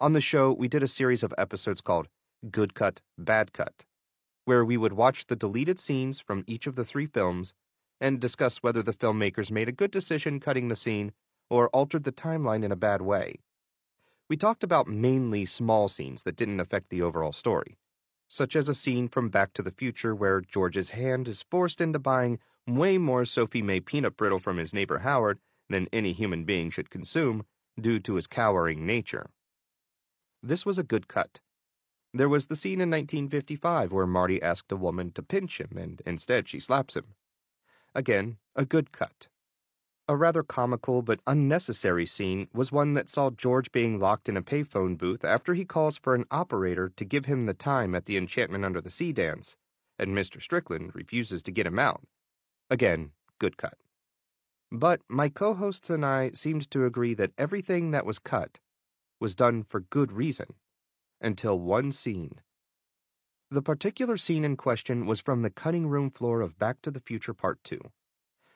On 0.00 0.14
the 0.14 0.20
show, 0.20 0.52
we 0.52 0.68
did 0.68 0.82
a 0.82 0.88
series 0.88 1.22
of 1.22 1.34
episodes 1.36 1.80
called 1.80 2.08
Good 2.50 2.74
Cut, 2.74 3.02
Bad 3.18 3.52
Cut, 3.52 3.84
where 4.44 4.64
we 4.64 4.76
would 4.76 4.94
watch 4.94 5.26
the 5.26 5.36
deleted 5.36 5.78
scenes 5.78 6.18
from 6.18 6.44
each 6.46 6.66
of 6.66 6.74
the 6.74 6.84
three 6.84 7.06
films 7.06 7.54
and 8.00 8.20
discuss 8.20 8.62
whether 8.62 8.82
the 8.82 8.92
filmmakers 8.92 9.52
made 9.52 9.68
a 9.68 9.72
good 9.72 9.90
decision 9.90 10.40
cutting 10.40 10.68
the 10.68 10.76
scene 10.76 11.12
or 11.52 11.68
altered 11.68 12.04
the 12.04 12.10
timeline 12.10 12.64
in 12.64 12.72
a 12.72 12.76
bad 12.76 13.02
way. 13.02 13.38
We 14.26 14.38
talked 14.38 14.64
about 14.64 14.88
mainly 14.88 15.44
small 15.44 15.86
scenes 15.86 16.22
that 16.22 16.34
didn't 16.34 16.60
affect 16.60 16.88
the 16.88 17.02
overall 17.02 17.32
story, 17.32 17.76
such 18.26 18.56
as 18.56 18.70
a 18.70 18.74
scene 18.74 19.06
from 19.06 19.28
Back 19.28 19.52
to 19.52 19.62
the 19.62 19.70
Future 19.70 20.14
where 20.14 20.40
George's 20.40 20.90
hand 20.90 21.28
is 21.28 21.42
forced 21.42 21.82
into 21.82 21.98
buying 21.98 22.38
way 22.66 22.96
more 22.96 23.26
Sophie 23.26 23.60
Mae 23.60 23.80
peanut 23.80 24.16
brittle 24.16 24.38
from 24.38 24.56
his 24.56 24.72
neighbor 24.72 25.00
Howard 25.00 25.40
than 25.68 25.88
any 25.92 26.12
human 26.12 26.44
being 26.44 26.70
should 26.70 26.88
consume 26.88 27.44
due 27.78 28.00
to 28.00 28.14
his 28.14 28.26
cowering 28.26 28.86
nature. 28.86 29.28
This 30.42 30.64
was 30.64 30.78
a 30.78 30.82
good 30.82 31.06
cut. 31.06 31.42
There 32.14 32.30
was 32.30 32.46
the 32.46 32.56
scene 32.56 32.80
in 32.80 32.88
1955 32.88 33.92
where 33.92 34.06
Marty 34.06 34.40
asked 34.40 34.72
a 34.72 34.76
woman 34.76 35.12
to 35.12 35.22
pinch 35.22 35.60
him 35.60 35.76
and 35.76 36.00
instead 36.06 36.48
she 36.48 36.58
slaps 36.58 36.96
him. 36.96 37.14
Again, 37.94 38.38
a 38.56 38.64
good 38.64 38.90
cut. 38.90 39.28
A 40.08 40.16
rather 40.16 40.42
comical 40.42 41.00
but 41.00 41.20
unnecessary 41.28 42.06
scene 42.06 42.48
was 42.52 42.72
one 42.72 42.94
that 42.94 43.08
saw 43.08 43.30
George 43.30 43.70
being 43.70 44.00
locked 44.00 44.28
in 44.28 44.36
a 44.36 44.42
payphone 44.42 44.98
booth 44.98 45.24
after 45.24 45.54
he 45.54 45.64
calls 45.64 45.96
for 45.96 46.14
an 46.14 46.24
operator 46.30 46.88
to 46.96 47.04
give 47.04 47.26
him 47.26 47.42
the 47.42 47.54
time 47.54 47.94
at 47.94 48.06
the 48.06 48.16
Enchantment 48.16 48.64
Under 48.64 48.80
the 48.80 48.90
Sea 48.90 49.12
dance, 49.12 49.56
and 49.98 50.10
Mr. 50.16 50.42
Strickland 50.42 50.94
refuses 50.94 51.42
to 51.44 51.52
get 51.52 51.66
him 51.66 51.78
out. 51.78 52.02
Again, 52.68 53.12
good 53.38 53.56
cut. 53.56 53.74
But 54.72 55.02
my 55.08 55.28
co 55.28 55.54
hosts 55.54 55.88
and 55.88 56.04
I 56.04 56.32
seemed 56.32 56.68
to 56.72 56.84
agree 56.84 57.14
that 57.14 57.32
everything 57.38 57.92
that 57.92 58.06
was 58.06 58.18
cut 58.18 58.58
was 59.20 59.36
done 59.36 59.62
for 59.62 59.80
good 59.80 60.10
reason, 60.10 60.54
until 61.20 61.58
one 61.60 61.92
scene. 61.92 62.40
The 63.50 63.62
particular 63.62 64.16
scene 64.16 64.44
in 64.44 64.56
question 64.56 65.06
was 65.06 65.20
from 65.20 65.42
the 65.42 65.50
cutting 65.50 65.86
room 65.86 66.10
floor 66.10 66.40
of 66.40 66.58
Back 66.58 66.82
to 66.82 66.90
the 66.90 67.00
Future 67.00 67.34
Part 67.34 67.62
2. 67.62 67.80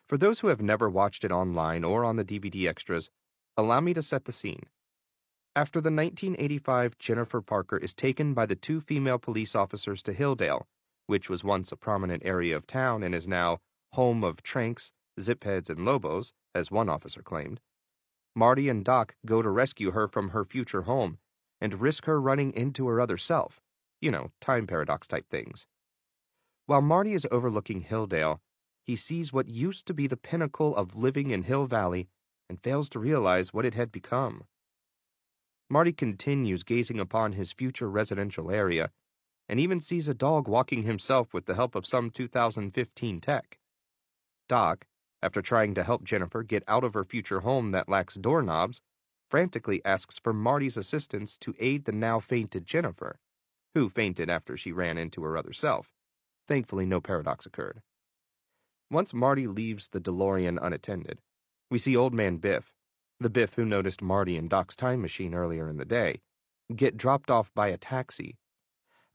For 0.08 0.16
those 0.16 0.40
who 0.40 0.48
have 0.48 0.62
never 0.62 0.88
watched 0.88 1.24
it 1.24 1.32
online 1.32 1.82
or 1.82 2.04
on 2.04 2.16
the 2.16 2.24
DVD 2.24 2.68
extras, 2.68 3.10
allow 3.56 3.80
me 3.80 3.92
to 3.94 4.02
set 4.02 4.24
the 4.24 4.32
scene. 4.32 4.66
After 5.56 5.80
the 5.80 5.90
1985 5.90 6.98
Jennifer 6.98 7.40
Parker 7.40 7.78
is 7.78 7.94
taken 7.94 8.34
by 8.34 8.46
the 8.46 8.54
two 8.54 8.80
female 8.80 9.18
police 9.18 9.56
officers 9.56 10.02
to 10.04 10.12
Hilldale, 10.12 10.66
which 11.06 11.28
was 11.28 11.42
once 11.42 11.72
a 11.72 11.76
prominent 11.76 12.24
area 12.24 12.54
of 12.54 12.66
town 12.66 13.02
and 13.02 13.14
is 13.14 13.26
now 13.26 13.58
home 13.94 14.22
of 14.22 14.42
Tranks, 14.42 14.92
Zipheads, 15.18 15.70
and 15.70 15.84
Lobos, 15.84 16.34
as 16.54 16.70
one 16.70 16.88
officer 16.88 17.22
claimed, 17.22 17.60
Marty 18.34 18.68
and 18.68 18.84
Doc 18.84 19.16
go 19.24 19.40
to 19.40 19.48
rescue 19.48 19.92
her 19.92 20.06
from 20.06 20.28
her 20.28 20.44
future 20.44 20.82
home 20.82 21.18
and 21.58 21.80
risk 21.80 22.04
her 22.04 22.20
running 22.20 22.52
into 22.52 22.86
her 22.86 23.00
other 23.00 23.16
self. 23.16 23.62
You 24.00 24.10
know, 24.10 24.30
time 24.42 24.66
paradox 24.66 25.08
type 25.08 25.30
things. 25.30 25.66
While 26.66 26.82
Marty 26.82 27.14
is 27.14 27.26
overlooking 27.30 27.82
Hilldale, 27.82 28.40
he 28.86 28.94
sees 28.94 29.32
what 29.32 29.48
used 29.48 29.86
to 29.86 29.94
be 29.94 30.06
the 30.06 30.16
pinnacle 30.16 30.74
of 30.76 30.94
living 30.94 31.30
in 31.30 31.42
Hill 31.42 31.66
Valley 31.66 32.08
and 32.48 32.62
fails 32.62 32.88
to 32.90 33.00
realize 33.00 33.52
what 33.52 33.64
it 33.64 33.74
had 33.74 33.90
become. 33.90 34.44
Marty 35.68 35.92
continues 35.92 36.62
gazing 36.62 37.00
upon 37.00 37.32
his 37.32 37.52
future 37.52 37.90
residential 37.90 38.50
area 38.50 38.90
and 39.48 39.58
even 39.58 39.80
sees 39.80 40.06
a 40.06 40.14
dog 40.14 40.46
walking 40.46 40.84
himself 40.84 41.34
with 41.34 41.46
the 41.46 41.54
help 41.54 41.74
of 41.74 41.86
some 41.86 42.10
2015 42.10 43.20
tech. 43.20 43.58
Doc, 44.48 44.86
after 45.22 45.42
trying 45.42 45.74
to 45.74 45.82
help 45.82 46.04
Jennifer 46.04 46.44
get 46.44 46.62
out 46.68 46.84
of 46.84 46.94
her 46.94 47.04
future 47.04 47.40
home 47.40 47.70
that 47.70 47.88
lacks 47.88 48.14
doorknobs, 48.14 48.80
frantically 49.28 49.84
asks 49.84 50.18
for 50.18 50.32
Marty's 50.32 50.76
assistance 50.76 51.36
to 51.38 51.54
aid 51.58 51.84
the 51.84 51.92
now 51.92 52.20
fainted 52.20 52.64
Jennifer, 52.64 53.18
who 53.74 53.88
fainted 53.88 54.30
after 54.30 54.56
she 54.56 54.70
ran 54.70 54.96
into 54.96 55.22
her 55.24 55.36
other 55.36 55.52
self. 55.52 55.90
Thankfully, 56.46 56.86
no 56.86 57.00
paradox 57.00 57.44
occurred. 57.46 57.82
Once 58.90 59.12
Marty 59.12 59.46
leaves 59.46 59.88
the 59.88 60.00
DeLorean 60.00 60.58
unattended, 60.62 61.20
we 61.70 61.78
see 61.78 61.96
Old 61.96 62.14
Man 62.14 62.36
Biff, 62.36 62.72
the 63.18 63.30
Biff 63.30 63.54
who 63.54 63.64
noticed 63.64 64.00
Marty 64.00 64.36
in 64.36 64.46
Doc's 64.46 64.76
time 64.76 65.00
machine 65.00 65.34
earlier 65.34 65.68
in 65.68 65.76
the 65.76 65.84
day, 65.84 66.20
get 66.74 66.96
dropped 66.96 67.30
off 67.30 67.52
by 67.54 67.68
a 67.68 67.76
taxi. 67.76 68.36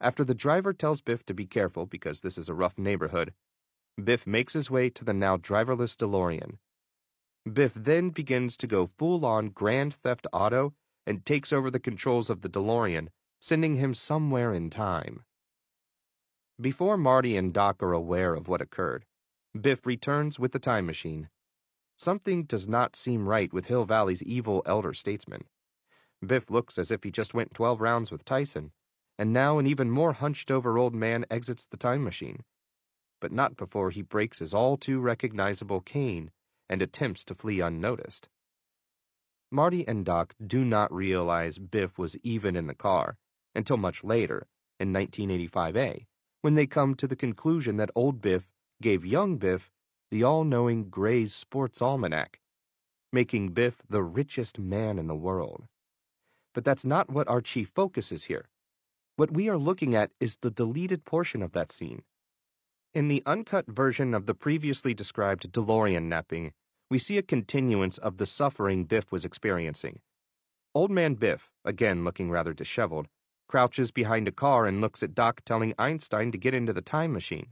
After 0.00 0.24
the 0.24 0.34
driver 0.34 0.72
tells 0.72 1.00
Biff 1.00 1.24
to 1.26 1.34
be 1.34 1.46
careful 1.46 1.86
because 1.86 2.20
this 2.20 2.36
is 2.36 2.48
a 2.48 2.54
rough 2.54 2.76
neighborhood, 2.76 3.32
Biff 4.02 4.26
makes 4.26 4.52
his 4.52 4.70
way 4.70 4.90
to 4.90 5.04
the 5.04 5.14
now 5.14 5.36
driverless 5.36 5.96
DeLorean. 5.96 6.58
Biff 7.50 7.74
then 7.74 8.10
begins 8.10 8.56
to 8.58 8.66
go 8.66 8.86
full 8.86 9.24
on 9.24 9.48
Grand 9.48 9.94
Theft 9.94 10.26
Auto 10.32 10.74
and 11.06 11.24
takes 11.24 11.52
over 11.52 11.70
the 11.70 11.80
controls 11.80 12.30
of 12.30 12.42
the 12.42 12.48
DeLorean, 12.48 13.08
sending 13.40 13.76
him 13.76 13.94
somewhere 13.94 14.52
in 14.52 14.70
time. 14.70 15.24
Before 16.60 16.96
Marty 16.96 17.36
and 17.36 17.52
Doc 17.52 17.82
are 17.82 17.92
aware 17.92 18.34
of 18.34 18.48
what 18.48 18.60
occurred, 18.60 19.06
Biff 19.58 19.84
returns 19.84 20.38
with 20.38 20.52
the 20.52 20.58
time 20.58 20.86
machine. 20.86 21.28
Something 21.98 22.44
does 22.44 22.66
not 22.66 22.96
seem 22.96 23.28
right 23.28 23.52
with 23.52 23.66
Hill 23.66 23.84
Valley's 23.84 24.22
evil 24.22 24.62
elder 24.64 24.94
statesman. 24.94 25.44
Biff 26.26 26.50
looks 26.50 26.78
as 26.78 26.90
if 26.90 27.04
he 27.04 27.10
just 27.10 27.34
went 27.34 27.54
12 27.54 27.80
rounds 27.80 28.10
with 28.10 28.24
Tyson, 28.24 28.72
and 29.18 29.32
now 29.32 29.58
an 29.58 29.66
even 29.66 29.90
more 29.90 30.14
hunched 30.14 30.50
over 30.50 30.78
old 30.78 30.94
man 30.94 31.26
exits 31.30 31.66
the 31.66 31.76
time 31.76 32.02
machine. 32.02 32.44
But 33.20 33.30
not 33.30 33.56
before 33.56 33.90
he 33.90 34.02
breaks 34.02 34.38
his 34.38 34.54
all 34.54 34.76
too 34.76 35.00
recognizable 35.00 35.80
cane 35.80 36.30
and 36.68 36.80
attempts 36.80 37.24
to 37.26 37.34
flee 37.34 37.60
unnoticed. 37.60 38.28
Marty 39.50 39.86
and 39.86 40.04
Doc 40.04 40.34
do 40.44 40.64
not 40.64 40.90
realize 40.92 41.58
Biff 41.58 41.98
was 41.98 42.16
even 42.22 42.56
in 42.56 42.68
the 42.68 42.74
car 42.74 43.18
until 43.54 43.76
much 43.76 44.02
later, 44.02 44.46
in 44.80 44.94
1985A, 44.94 46.06
when 46.40 46.54
they 46.54 46.66
come 46.66 46.94
to 46.94 47.06
the 47.06 47.14
conclusion 47.14 47.76
that 47.76 47.90
old 47.94 48.22
Biff 48.22 48.50
gave 48.82 49.06
young 49.06 49.38
Biff 49.38 49.70
the 50.10 50.22
all 50.22 50.44
knowing 50.44 50.90
Gray's 50.90 51.32
Sports 51.32 51.80
Almanac, 51.80 52.38
making 53.10 53.52
Biff 53.54 53.78
the 53.88 54.02
richest 54.02 54.58
man 54.58 54.98
in 54.98 55.06
the 55.06 55.14
world. 55.14 55.64
But 56.52 56.64
that's 56.64 56.84
not 56.84 57.10
what 57.10 57.28
our 57.28 57.40
chief 57.40 57.70
focus 57.74 58.12
is 58.12 58.24
here. 58.24 58.50
What 59.16 59.30
we 59.30 59.48
are 59.48 59.56
looking 59.56 59.94
at 59.94 60.10
is 60.20 60.36
the 60.36 60.50
deleted 60.50 61.06
portion 61.06 61.42
of 61.42 61.52
that 61.52 61.72
scene. 61.72 62.02
In 62.92 63.08
the 63.08 63.22
uncut 63.24 63.66
version 63.66 64.12
of 64.12 64.26
the 64.26 64.34
previously 64.34 64.92
described 64.92 65.50
DeLorean 65.50 66.04
napping, 66.04 66.52
we 66.90 66.98
see 66.98 67.16
a 67.16 67.22
continuance 67.22 67.96
of 67.96 68.18
the 68.18 68.26
suffering 68.26 68.84
Biff 68.84 69.10
was 69.10 69.24
experiencing. 69.24 70.00
Old 70.74 70.90
Man 70.90 71.14
Biff, 71.14 71.50
again 71.64 72.04
looking 72.04 72.30
rather 72.30 72.52
disheveled, 72.52 73.06
crouches 73.48 73.90
behind 73.90 74.28
a 74.28 74.32
car 74.32 74.66
and 74.66 74.82
looks 74.82 75.02
at 75.02 75.14
Doc 75.14 75.40
telling 75.46 75.72
Einstein 75.78 76.32
to 76.32 76.38
get 76.38 76.52
into 76.52 76.74
the 76.74 76.82
time 76.82 77.14
machine. 77.14 77.48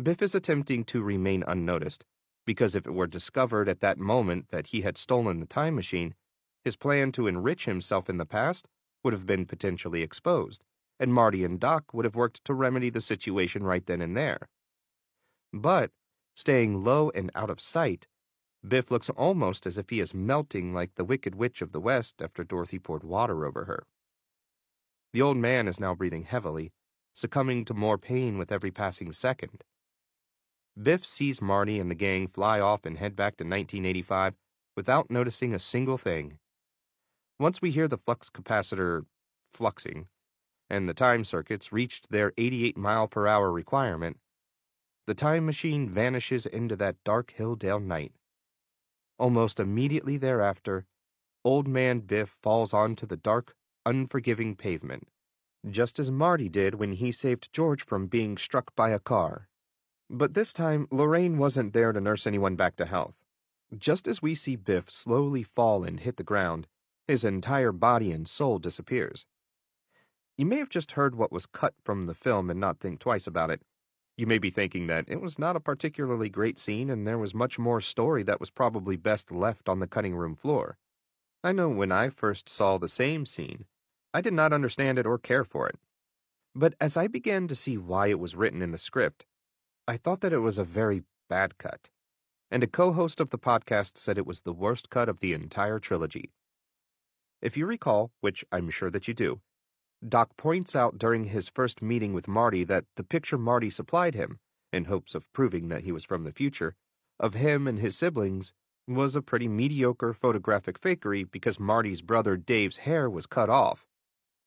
Biff 0.00 0.22
is 0.22 0.34
attempting 0.34 0.84
to 0.84 1.02
remain 1.02 1.42
unnoticed, 1.48 2.04
because 2.46 2.76
if 2.76 2.86
it 2.86 2.94
were 2.94 3.08
discovered 3.08 3.68
at 3.68 3.80
that 3.80 3.98
moment 3.98 4.50
that 4.50 4.68
he 4.68 4.82
had 4.82 4.96
stolen 4.96 5.40
the 5.40 5.46
time 5.46 5.74
machine, 5.74 6.14
his 6.64 6.76
plan 6.76 7.10
to 7.12 7.26
enrich 7.26 7.64
himself 7.64 8.08
in 8.08 8.16
the 8.16 8.26
past 8.26 8.68
would 9.02 9.12
have 9.12 9.26
been 9.26 9.44
potentially 9.44 10.02
exposed, 10.02 10.62
and 11.00 11.12
Marty 11.12 11.42
and 11.42 11.58
Doc 11.58 11.92
would 11.92 12.04
have 12.04 12.14
worked 12.14 12.44
to 12.44 12.54
remedy 12.54 12.90
the 12.90 13.00
situation 13.00 13.64
right 13.64 13.84
then 13.86 14.00
and 14.00 14.16
there. 14.16 14.48
But, 15.52 15.90
staying 16.36 16.84
low 16.84 17.10
and 17.10 17.32
out 17.34 17.50
of 17.50 17.60
sight, 17.60 18.06
Biff 18.66 18.92
looks 18.92 19.10
almost 19.10 19.66
as 19.66 19.78
if 19.78 19.90
he 19.90 19.98
is 19.98 20.14
melting 20.14 20.72
like 20.72 20.94
the 20.94 21.04
Wicked 21.04 21.34
Witch 21.34 21.60
of 21.60 21.72
the 21.72 21.80
West 21.80 22.22
after 22.22 22.44
Dorothy 22.44 22.78
poured 22.78 23.02
water 23.02 23.44
over 23.44 23.64
her. 23.64 23.84
The 25.12 25.22
old 25.22 25.38
man 25.38 25.66
is 25.66 25.80
now 25.80 25.94
breathing 25.94 26.24
heavily, 26.24 26.72
succumbing 27.14 27.64
to 27.64 27.74
more 27.74 27.98
pain 27.98 28.38
with 28.38 28.52
every 28.52 28.70
passing 28.70 29.10
second. 29.12 29.64
Biff 30.80 31.04
sees 31.04 31.42
Marty 31.42 31.80
and 31.80 31.90
the 31.90 31.96
gang 31.96 32.28
fly 32.28 32.60
off 32.60 32.86
and 32.86 32.98
head 32.98 33.16
back 33.16 33.36
to 33.38 33.44
1985 33.44 34.34
without 34.76 35.10
noticing 35.10 35.52
a 35.52 35.58
single 35.58 35.98
thing. 35.98 36.38
Once 37.40 37.60
we 37.60 37.72
hear 37.72 37.88
the 37.88 37.98
flux 37.98 38.30
capacitor 38.30 39.04
fluxing, 39.52 40.06
and 40.70 40.88
the 40.88 40.94
time 40.94 41.24
circuits 41.24 41.72
reached 41.72 42.10
their 42.10 42.32
88 42.38 42.76
mile 42.76 43.08
per 43.08 43.26
hour 43.26 43.50
requirement, 43.50 44.18
the 45.06 45.14
time 45.14 45.46
machine 45.46 45.88
vanishes 45.88 46.46
into 46.46 46.76
that 46.76 47.02
dark 47.04 47.34
Hilldale 47.36 47.82
night. 47.82 48.12
Almost 49.18 49.58
immediately 49.58 50.16
thereafter, 50.16 50.86
Old 51.44 51.66
Man 51.66 52.00
Biff 52.00 52.36
falls 52.42 52.72
onto 52.72 53.06
the 53.06 53.16
dark, 53.16 53.56
unforgiving 53.84 54.54
pavement, 54.54 55.08
just 55.68 55.98
as 55.98 56.10
Marty 56.10 56.48
did 56.48 56.74
when 56.76 56.92
he 56.92 57.10
saved 57.10 57.52
George 57.52 57.82
from 57.82 58.06
being 58.06 58.36
struck 58.36 58.76
by 58.76 58.90
a 58.90 59.00
car. 59.00 59.47
But 60.10 60.34
this 60.34 60.52
time, 60.52 60.88
Lorraine 60.90 61.36
wasn't 61.36 61.74
there 61.74 61.92
to 61.92 62.00
nurse 62.00 62.26
anyone 62.26 62.56
back 62.56 62.76
to 62.76 62.86
health. 62.86 63.22
Just 63.76 64.08
as 64.08 64.22
we 64.22 64.34
see 64.34 64.56
Biff 64.56 64.90
slowly 64.90 65.42
fall 65.42 65.84
and 65.84 66.00
hit 66.00 66.16
the 66.16 66.24
ground, 66.24 66.66
his 67.06 67.24
entire 67.24 67.72
body 67.72 68.10
and 68.12 68.26
soul 68.26 68.58
disappears. 68.58 69.26
You 70.38 70.46
may 70.46 70.56
have 70.56 70.70
just 70.70 70.92
heard 70.92 71.14
what 71.14 71.32
was 71.32 71.46
cut 71.46 71.74
from 71.82 72.06
the 72.06 72.14
film 72.14 72.48
and 72.48 72.58
not 72.58 72.80
think 72.80 73.00
twice 73.00 73.26
about 73.26 73.50
it. 73.50 73.60
You 74.16 74.26
may 74.26 74.38
be 74.38 74.50
thinking 74.50 74.86
that 74.86 75.04
it 75.08 75.20
was 75.20 75.38
not 75.38 75.56
a 75.56 75.60
particularly 75.60 76.28
great 76.28 76.58
scene 76.58 76.90
and 76.90 77.06
there 77.06 77.18
was 77.18 77.34
much 77.34 77.58
more 77.58 77.80
story 77.80 78.22
that 78.22 78.40
was 78.40 78.50
probably 78.50 78.96
best 78.96 79.30
left 79.30 79.68
on 79.68 79.78
the 79.78 79.86
cutting 79.86 80.14
room 80.14 80.34
floor. 80.34 80.78
I 81.44 81.52
know 81.52 81.68
when 81.68 81.92
I 81.92 82.08
first 82.08 82.48
saw 82.48 82.78
the 82.78 82.88
same 82.88 83.26
scene, 83.26 83.66
I 84.14 84.20
did 84.20 84.32
not 84.32 84.52
understand 84.52 84.98
it 84.98 85.06
or 85.06 85.18
care 85.18 85.44
for 85.44 85.68
it. 85.68 85.76
But 86.54 86.74
as 86.80 86.96
I 86.96 87.08
began 87.08 87.46
to 87.48 87.54
see 87.54 87.76
why 87.76 88.08
it 88.08 88.18
was 88.18 88.34
written 88.34 88.62
in 88.62 88.72
the 88.72 88.78
script, 88.78 89.26
I 89.88 89.96
thought 89.96 90.20
that 90.20 90.34
it 90.34 90.40
was 90.40 90.58
a 90.58 90.64
very 90.64 91.04
bad 91.30 91.56
cut, 91.56 91.88
and 92.50 92.62
a 92.62 92.66
co 92.66 92.92
host 92.92 93.20
of 93.20 93.30
the 93.30 93.38
podcast 93.38 93.96
said 93.96 94.18
it 94.18 94.26
was 94.26 94.42
the 94.42 94.52
worst 94.52 94.90
cut 94.90 95.08
of 95.08 95.20
the 95.20 95.32
entire 95.32 95.78
trilogy. 95.78 96.30
If 97.40 97.56
you 97.56 97.64
recall, 97.64 98.12
which 98.20 98.44
I'm 98.52 98.68
sure 98.68 98.90
that 98.90 99.08
you 99.08 99.14
do, 99.14 99.40
Doc 100.06 100.36
points 100.36 100.76
out 100.76 100.98
during 100.98 101.24
his 101.24 101.48
first 101.48 101.80
meeting 101.80 102.12
with 102.12 102.28
Marty 102.28 102.64
that 102.64 102.84
the 102.96 103.02
picture 103.02 103.38
Marty 103.38 103.70
supplied 103.70 104.14
him, 104.14 104.40
in 104.74 104.84
hopes 104.84 105.14
of 105.14 105.32
proving 105.32 105.68
that 105.68 105.84
he 105.84 105.90
was 105.90 106.04
from 106.04 106.24
the 106.24 106.32
future, 106.32 106.74
of 107.18 107.32
him 107.32 107.66
and 107.66 107.78
his 107.78 107.96
siblings 107.96 108.52
was 108.86 109.16
a 109.16 109.22
pretty 109.22 109.48
mediocre 109.48 110.12
photographic 110.12 110.78
fakery 110.78 111.24
because 111.30 111.58
Marty's 111.58 112.02
brother 112.02 112.36
Dave's 112.36 112.78
hair 112.78 113.08
was 113.08 113.26
cut 113.26 113.48
off. 113.48 113.86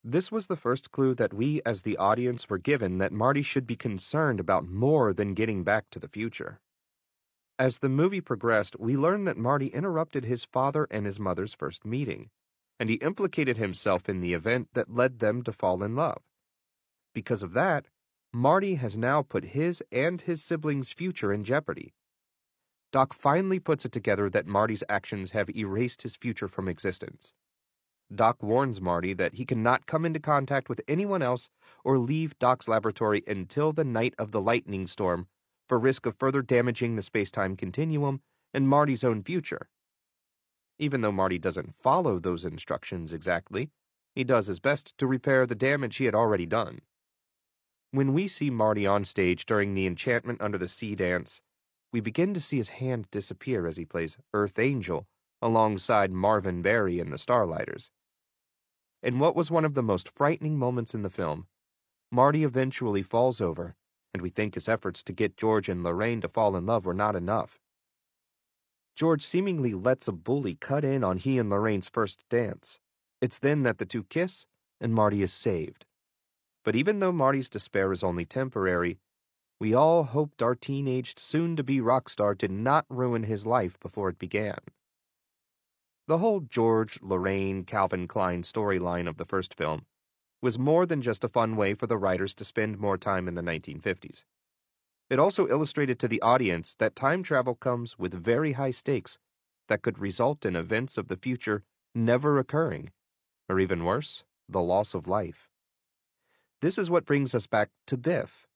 This 0.03 0.31
was 0.31 0.47
the 0.47 0.55
first 0.55 0.91
clue 0.91 1.13
that 1.15 1.33
we 1.33 1.61
as 1.63 1.83
the 1.83 1.95
audience 1.97 2.49
were 2.49 2.57
given 2.57 2.97
that 2.97 3.11
Marty 3.11 3.43
should 3.43 3.67
be 3.67 3.75
concerned 3.75 4.39
about 4.39 4.67
more 4.67 5.13
than 5.13 5.35
getting 5.35 5.63
back 5.63 5.91
to 5.91 5.99
the 5.99 6.07
future. 6.07 6.59
As 7.59 7.77
the 7.77 7.89
movie 7.89 8.21
progressed, 8.21 8.79
we 8.79 8.97
learned 8.97 9.27
that 9.27 9.37
Marty 9.37 9.67
interrupted 9.67 10.25
his 10.25 10.43
father 10.43 10.87
and 10.89 11.05
his 11.05 11.19
mother's 11.19 11.53
first 11.53 11.85
meeting, 11.85 12.31
and 12.79 12.89
he 12.89 12.95
implicated 12.95 13.57
himself 13.57 14.09
in 14.09 14.21
the 14.21 14.33
event 14.33 14.69
that 14.73 14.91
led 14.91 15.19
them 15.19 15.43
to 15.43 15.51
fall 15.51 15.83
in 15.83 15.95
love. 15.95 16.23
Because 17.13 17.43
of 17.43 17.53
that, 17.53 17.85
Marty 18.33 18.75
has 18.75 18.97
now 18.97 19.21
put 19.21 19.53
his 19.53 19.83
and 19.91 20.21
his 20.21 20.43
siblings' 20.43 20.91
future 20.91 21.31
in 21.31 21.43
jeopardy. 21.43 21.93
Doc 22.91 23.13
finally 23.13 23.59
puts 23.59 23.85
it 23.85 23.91
together 23.91 24.31
that 24.31 24.47
Marty's 24.47 24.83
actions 24.89 25.31
have 25.31 25.55
erased 25.55 26.01
his 26.01 26.15
future 26.15 26.47
from 26.47 26.67
existence. 26.67 27.35
Doc 28.13 28.43
warns 28.43 28.81
Marty 28.81 29.13
that 29.13 29.35
he 29.35 29.45
cannot 29.45 29.85
come 29.85 30.05
into 30.05 30.19
contact 30.19 30.67
with 30.67 30.81
anyone 30.87 31.21
else 31.21 31.49
or 31.83 31.97
leave 31.97 32.37
Doc's 32.39 32.67
laboratory 32.67 33.23
until 33.25 33.71
the 33.71 33.85
night 33.85 34.13
of 34.17 34.31
the 34.31 34.41
lightning 34.41 34.85
storm 34.85 35.27
for 35.67 35.79
risk 35.79 36.05
of 36.05 36.17
further 36.17 36.41
damaging 36.41 36.95
the 36.95 37.01
space-time 37.01 37.55
continuum 37.55 38.21
and 38.53 38.67
Marty's 38.67 39.05
own 39.05 39.23
future. 39.23 39.69
Even 40.77 41.01
though 41.01 41.11
Marty 41.11 41.39
doesn't 41.39 41.75
follow 41.75 42.19
those 42.19 42.43
instructions 42.43 43.13
exactly, 43.13 43.69
he 44.13 44.25
does 44.25 44.47
his 44.47 44.59
best 44.59 44.97
to 44.97 45.07
repair 45.07 45.45
the 45.45 45.55
damage 45.55 45.95
he 45.95 46.05
had 46.05 46.15
already 46.15 46.45
done. 46.45 46.79
When 47.91 48.13
we 48.13 48.27
see 48.27 48.49
Marty 48.49 48.85
on 48.85 49.05
stage 49.05 49.45
during 49.45 49.73
the 49.73 49.85
Enchantment 49.85 50.41
Under 50.41 50.57
the 50.57 50.67
Sea 50.67 50.95
dance, 50.95 51.41
we 51.93 52.01
begin 52.01 52.33
to 52.33 52.41
see 52.41 52.57
his 52.57 52.69
hand 52.69 53.07
disappear 53.11 53.67
as 53.67 53.77
he 53.77 53.85
plays 53.85 54.17
Earth 54.33 54.59
Angel 54.59 55.07
alongside 55.41 56.11
Marvin 56.11 56.61
Berry 56.61 56.99
and 56.99 57.11
the 57.11 57.17
Starlighters. 57.17 57.89
In 59.03 59.17
what 59.17 59.35
was 59.35 59.49
one 59.49 59.65
of 59.65 59.73
the 59.73 59.81
most 59.81 60.15
frightening 60.15 60.57
moments 60.57 60.93
in 60.93 61.01
the 61.01 61.09
film, 61.09 61.47
Marty 62.11 62.43
eventually 62.43 63.01
falls 63.01 63.41
over, 63.41 63.75
and 64.13 64.21
we 64.21 64.29
think 64.29 64.53
his 64.53 64.69
efforts 64.69 65.01
to 65.03 65.13
get 65.13 65.37
George 65.37 65.67
and 65.67 65.83
Lorraine 65.83 66.21
to 66.21 66.27
fall 66.27 66.55
in 66.55 66.67
love 66.67 66.85
were 66.85 66.93
not 66.93 67.15
enough. 67.15 67.59
George 68.95 69.23
seemingly 69.23 69.73
lets 69.73 70.07
a 70.07 70.11
bully 70.11 70.55
cut 70.55 70.83
in 70.83 71.03
on 71.03 71.17
he 71.17 71.39
and 71.39 71.49
Lorraine's 71.49 71.89
first 71.89 72.23
dance. 72.29 72.79
It's 73.21 73.39
then 73.39 73.63
that 73.63 73.79
the 73.79 73.85
two 73.85 74.03
kiss, 74.03 74.47
and 74.79 74.93
Marty 74.93 75.23
is 75.23 75.33
saved. 75.33 75.85
But 76.63 76.75
even 76.75 76.99
though 76.99 77.11
Marty's 77.11 77.49
despair 77.49 77.91
is 77.91 78.03
only 78.03 78.25
temporary, 78.25 78.99
we 79.59 79.73
all 79.73 80.03
hoped 80.03 80.43
our 80.43 80.53
teenaged 80.53 81.17
soon 81.17 81.55
to 81.55 81.63
be 81.63 81.81
rock 81.81 82.09
star 82.09 82.35
did 82.35 82.51
not 82.51 82.85
ruin 82.89 83.23
his 83.23 83.47
life 83.47 83.79
before 83.79 84.09
it 84.09 84.19
began. 84.19 84.57
The 86.07 86.17
whole 86.17 86.41
George, 86.41 86.99
Lorraine, 87.01 87.63
Calvin 87.63 88.07
Klein 88.07 88.41
storyline 88.41 89.07
of 89.07 89.17
the 89.17 89.25
first 89.25 89.53
film 89.53 89.85
was 90.41 90.57
more 90.57 90.85
than 90.85 91.01
just 91.01 91.23
a 91.23 91.29
fun 91.29 91.55
way 91.55 91.73
for 91.73 91.87
the 91.87 91.97
writers 91.97 92.33
to 92.35 92.45
spend 92.45 92.79
more 92.79 92.97
time 92.97 93.27
in 93.27 93.35
the 93.35 93.41
1950s. 93.41 94.23
It 95.09 95.19
also 95.19 95.47
illustrated 95.47 95.99
to 95.99 96.07
the 96.07 96.21
audience 96.21 96.73
that 96.75 96.95
time 96.95 97.21
travel 97.21 97.53
comes 97.53 97.99
with 97.99 98.13
very 98.13 98.53
high 98.53 98.71
stakes 98.71 99.19
that 99.67 99.81
could 99.81 99.99
result 99.99 100.45
in 100.45 100.55
events 100.55 100.97
of 100.97 101.07
the 101.07 101.17
future 101.17 101.63
never 101.93 102.39
occurring, 102.39 102.91
or 103.47 103.59
even 103.59 103.83
worse, 103.83 104.23
the 104.49 104.61
loss 104.61 104.93
of 104.93 105.07
life. 105.07 105.49
This 106.61 106.77
is 106.77 106.89
what 106.89 107.05
brings 107.05 107.35
us 107.35 107.47
back 107.47 107.69
to 107.87 107.97
Biff. 107.97 108.47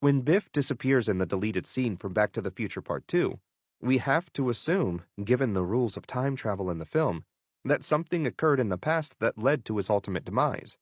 When 0.00 0.20
Biff 0.20 0.50
disappears 0.52 1.08
in 1.08 1.18
the 1.18 1.26
deleted 1.26 1.66
scene 1.66 1.96
from 1.96 2.12
Back 2.12 2.32
to 2.32 2.40
the 2.40 2.50
Future 2.50 2.82
Part 2.82 3.06
2, 3.08 3.38
we 3.80 3.98
have 3.98 4.32
to 4.34 4.48
assume, 4.48 5.02
given 5.22 5.52
the 5.52 5.64
rules 5.64 5.96
of 5.96 6.06
time 6.06 6.36
travel 6.36 6.70
in 6.70 6.78
the 6.78 6.84
film, 6.84 7.24
that 7.64 7.84
something 7.84 8.26
occurred 8.26 8.60
in 8.60 8.68
the 8.68 8.78
past 8.78 9.20
that 9.20 9.38
led 9.38 9.64
to 9.64 9.76
his 9.76 9.90
ultimate 9.90 10.24
demise. 10.24 10.78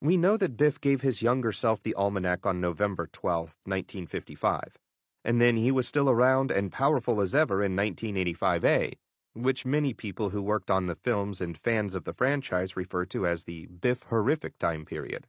We 0.00 0.16
know 0.16 0.36
that 0.36 0.56
Biff 0.56 0.80
gave 0.80 1.02
his 1.02 1.22
younger 1.22 1.52
self 1.52 1.82
the 1.82 1.94
almanac 1.94 2.44
on 2.44 2.60
November 2.60 3.08
12, 3.12 3.58
1955, 3.64 4.76
and 5.24 5.40
then 5.40 5.56
he 5.56 5.70
was 5.70 5.86
still 5.86 6.10
around 6.10 6.50
and 6.50 6.72
powerful 6.72 7.20
as 7.20 7.34
ever 7.34 7.62
in 7.62 7.76
1985A, 7.76 8.94
which 9.34 9.64
many 9.64 9.94
people 9.94 10.30
who 10.30 10.42
worked 10.42 10.70
on 10.70 10.86
the 10.86 10.96
films 10.96 11.40
and 11.40 11.56
fans 11.56 11.94
of 11.94 12.04
the 12.04 12.12
franchise 12.12 12.76
refer 12.76 13.04
to 13.06 13.26
as 13.26 13.44
the 13.44 13.66
Biff 13.66 14.02
horrific 14.04 14.58
time 14.58 14.84
period. 14.84 15.26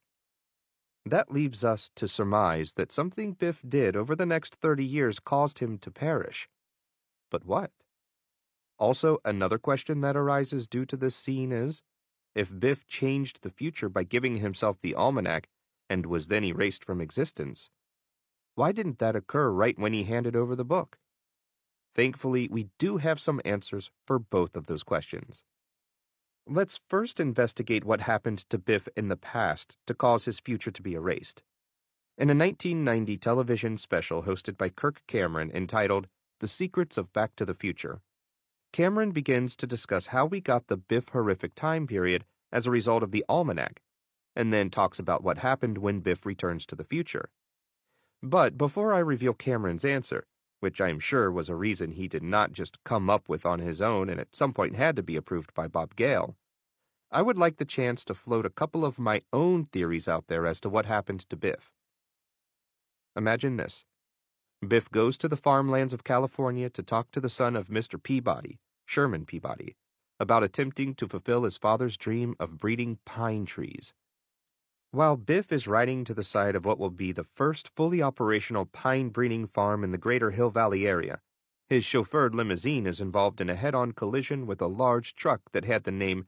That 1.05 1.31
leaves 1.31 1.63
us 1.63 1.91
to 1.95 2.07
surmise 2.07 2.73
that 2.73 2.91
something 2.91 3.33
Biff 3.33 3.61
did 3.67 3.95
over 3.95 4.15
the 4.15 4.25
next 4.25 4.55
30 4.55 4.85
years 4.85 5.19
caused 5.19 5.59
him 5.59 5.77
to 5.79 5.91
perish. 5.91 6.47
But 7.33 7.45
what? 7.45 7.71
Also, 8.77 9.17
another 9.25 9.57
question 9.57 10.01
that 10.01 10.15
arises 10.15 10.67
due 10.67 10.85
to 10.85 10.95
this 10.95 11.15
scene 11.15 11.51
is 11.51 11.81
if 12.35 12.57
Biff 12.59 12.85
changed 12.85 13.41
the 13.41 13.49
future 13.49 13.89
by 13.89 14.03
giving 14.03 14.37
himself 14.37 14.79
the 14.79 14.93
almanac 14.93 15.49
and 15.89 16.05
was 16.05 16.27
then 16.27 16.43
erased 16.43 16.85
from 16.85 17.01
existence, 17.01 17.71
why 18.53 18.71
didn't 18.71 18.99
that 18.99 19.15
occur 19.15 19.49
right 19.49 19.79
when 19.79 19.93
he 19.93 20.03
handed 20.03 20.35
over 20.35 20.55
the 20.55 20.63
book? 20.63 20.99
Thankfully, 21.95 22.47
we 22.51 22.69
do 22.77 22.97
have 22.97 23.19
some 23.19 23.41
answers 23.43 23.89
for 24.05 24.19
both 24.19 24.55
of 24.55 24.67
those 24.67 24.83
questions. 24.83 25.43
Let's 26.45 26.81
first 26.87 27.19
investigate 27.19 27.83
what 27.83 28.01
happened 28.01 28.47
to 28.49 28.59
Biff 28.59 28.87
in 28.95 29.07
the 29.07 29.17
past 29.17 29.75
to 29.87 29.95
cause 29.95 30.25
his 30.25 30.39
future 30.39 30.71
to 30.71 30.81
be 30.83 30.93
erased. 30.93 31.41
In 32.15 32.29
a 32.29 32.37
1990 32.37 33.17
television 33.17 33.77
special 33.77 34.21
hosted 34.21 34.55
by 34.55 34.69
Kirk 34.69 35.01
Cameron 35.07 35.49
entitled 35.51 36.07
The 36.39 36.47
Secrets 36.47 36.97
of 36.97 37.13
Back 37.13 37.35
to 37.37 37.45
the 37.45 37.53
Future, 37.53 38.01
Cameron 38.73 39.11
begins 39.11 39.55
to 39.57 39.67
discuss 39.67 40.07
how 40.07 40.25
we 40.25 40.41
got 40.41 40.67
the 40.67 40.77
Biff 40.77 41.09
horrific 41.09 41.53
time 41.55 41.85
period 41.87 42.25
as 42.51 42.65
a 42.65 42.71
result 42.71 43.03
of 43.03 43.11
the 43.11 43.23
almanac, 43.29 43.81
and 44.35 44.51
then 44.51 44.69
talks 44.69 44.99
about 44.99 45.23
what 45.23 45.37
happened 45.37 45.77
when 45.77 45.99
Biff 45.99 46.25
returns 46.25 46.65
to 46.65 46.75
the 46.75 46.83
future. 46.83 47.29
But 48.21 48.57
before 48.57 48.93
I 48.93 48.99
reveal 48.99 49.33
Cameron's 49.33 49.85
answer, 49.85 50.25
which 50.59 50.81
I 50.81 50.89
am 50.89 50.99
sure 50.99 51.31
was 51.31 51.49
a 51.49 51.55
reason 51.55 51.91
he 51.91 52.07
did 52.07 52.23
not 52.23 52.53
just 52.53 52.83
come 52.83 53.09
up 53.09 53.29
with 53.29 53.45
on 53.45 53.59
his 53.59 53.81
own 53.81 54.09
and 54.09 54.19
at 54.19 54.35
some 54.35 54.53
point 54.53 54.75
had 54.75 54.95
to 54.95 55.03
be 55.03 55.15
approved 55.15 55.53
by 55.53 55.67
Bob 55.67 55.95
Gale. 55.95 56.35
I 57.11 57.21
would 57.21 57.37
like 57.37 57.57
the 57.57 57.65
chance 57.65 58.03
to 58.05 58.13
float 58.13 58.45
a 58.45 58.49
couple 58.49 58.85
of 58.85 58.97
my 58.97 59.21
own 59.31 59.65
theories 59.65 60.07
out 60.07 60.27
there 60.27 60.47
as 60.47 60.59
to 60.61 60.69
what 60.69 60.85
happened 60.85 61.29
to 61.29 61.35
Biff. 61.35 61.73
Imagine 63.15 63.57
this 63.57 63.85
Biff 64.67 64.89
goes 64.89 65.17
to 65.19 65.27
the 65.27 65.37
farmlands 65.37 65.93
of 65.93 66.03
California 66.03 66.69
to 66.69 66.83
talk 66.83 67.11
to 67.11 67.21
the 67.21 67.29
son 67.29 67.55
of 67.55 67.67
Mr. 67.67 68.01
Peabody, 68.01 68.59
Sherman 68.85 69.25
Peabody, 69.25 69.75
about 70.19 70.43
attempting 70.43 70.95
to 70.95 71.07
fulfill 71.07 71.43
his 71.43 71.57
father's 71.57 71.97
dream 71.97 72.35
of 72.39 72.57
breeding 72.57 72.99
pine 73.05 73.45
trees. 73.45 73.93
While 74.91 75.17
Biff 75.17 75.51
is 75.51 75.67
riding 75.67 76.03
to 76.05 76.13
the 76.13 76.23
site 76.23 76.55
of 76.55 76.65
what 76.65 76.77
will 76.77 76.91
be 76.91 77.11
the 77.11 77.23
first 77.23 77.69
fully 77.75 78.01
operational 78.01 78.65
pine 78.65 79.09
breeding 79.09 79.47
farm 79.47 79.83
in 79.83 79.91
the 79.91 79.97
greater 79.97 80.31
Hill 80.31 80.51
Valley 80.51 80.85
area, 80.85 81.19
his 81.67 81.83
chauffeured 81.83 82.35
limousine 82.35 82.85
is 82.85 83.01
involved 83.01 83.41
in 83.41 83.49
a 83.49 83.55
head 83.55 83.73
on 83.73 83.93
collision 83.93 84.45
with 84.45 84.61
a 84.61 84.67
large 84.67 85.15
truck 85.15 85.41
that 85.51 85.65
had 85.65 85.83
the 85.83 85.91
name 85.91 86.27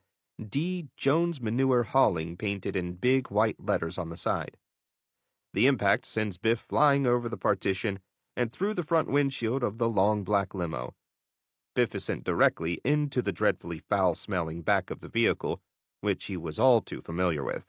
D. 0.50 0.88
Jones 0.98 1.40
Manure 1.40 1.84
Hauling 1.84 2.36
painted 2.36 2.76
in 2.76 2.94
big 2.94 3.30
white 3.30 3.58
letters 3.60 3.98
on 3.98 4.10
the 4.10 4.18
side. 4.18 4.58
The 5.54 5.68
impact 5.68 6.06
sends 6.06 6.38
Biff 6.38 6.60
flying 6.60 7.06
over 7.06 7.30
the 7.30 7.38
partition 7.38 8.00
and 8.36 8.52
through 8.52 8.74
the 8.74 8.84
front 8.84 9.10
windshield 9.10 9.64
of 9.64 9.78
the 9.78 9.90
long 9.90 10.24
black 10.24 10.54
limo. 10.54 10.94
Biff 11.76 11.94
is 11.94 12.06
sent 12.06 12.24
directly 12.24 12.80
into 12.84 13.22
the 13.22 13.32
dreadfully 13.32 13.80
foul 13.80 14.16
smelling 14.16 14.62
back 14.62 14.90
of 14.90 15.02
the 15.02 15.10
vehicle, 15.10 15.62
which 16.02 16.26
he 16.26 16.38
was 16.38 16.58
all 16.58 16.82
too 16.82 17.02
familiar 17.02 17.44
with. 17.44 17.68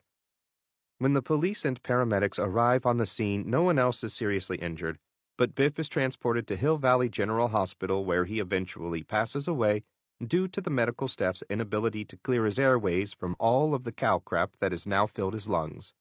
When 0.98 1.12
the 1.12 1.22
police 1.22 1.64
and 1.64 1.82
paramedics 1.82 2.38
arrive 2.38 2.86
on 2.86 2.96
the 2.96 3.06
scene, 3.06 3.44
no 3.50 3.62
one 3.62 3.78
else 3.78 4.02
is 4.02 4.14
seriously 4.14 4.56
injured, 4.58 4.98
but 5.36 5.54
Biff 5.54 5.78
is 5.78 5.88
transported 5.88 6.46
to 6.46 6.56
Hill 6.56 6.78
Valley 6.78 7.08
General 7.08 7.48
Hospital 7.48 8.04
where 8.04 8.24
he 8.24 8.40
eventually 8.40 9.02
passes 9.02 9.46
away 9.46 9.82
due 10.26 10.48
to 10.48 10.60
the 10.62 10.70
medical 10.70 11.08
staff's 11.08 11.42
inability 11.50 12.04
to 12.06 12.16
clear 12.16 12.46
his 12.46 12.58
airways 12.58 13.12
from 13.12 13.36
all 13.38 13.74
of 13.74 13.84
the 13.84 13.92
cow 13.92 14.18
crap 14.18 14.56
that 14.60 14.72
has 14.72 14.86
now 14.86 15.06
filled 15.06 15.34
his 15.34 15.48
lungs. 15.48 15.94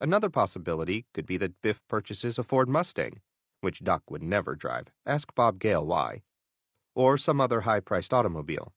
Another 0.00 0.28
possibility 0.28 1.06
could 1.14 1.24
be 1.24 1.36
that 1.38 1.62
Biff 1.62 1.80
purchases 1.88 2.38
a 2.38 2.42
Ford 2.42 2.68
Mustang, 2.68 3.20
which 3.62 3.82
Doc 3.82 4.10
would 4.10 4.22
never 4.22 4.54
drive. 4.54 4.88
Ask 5.06 5.34
Bob 5.34 5.58
Gale 5.58 5.86
why. 5.86 6.22
Or 6.94 7.16
some 7.16 7.40
other 7.40 7.62
high 7.62 7.80
priced 7.80 8.12
automobile. 8.12 8.74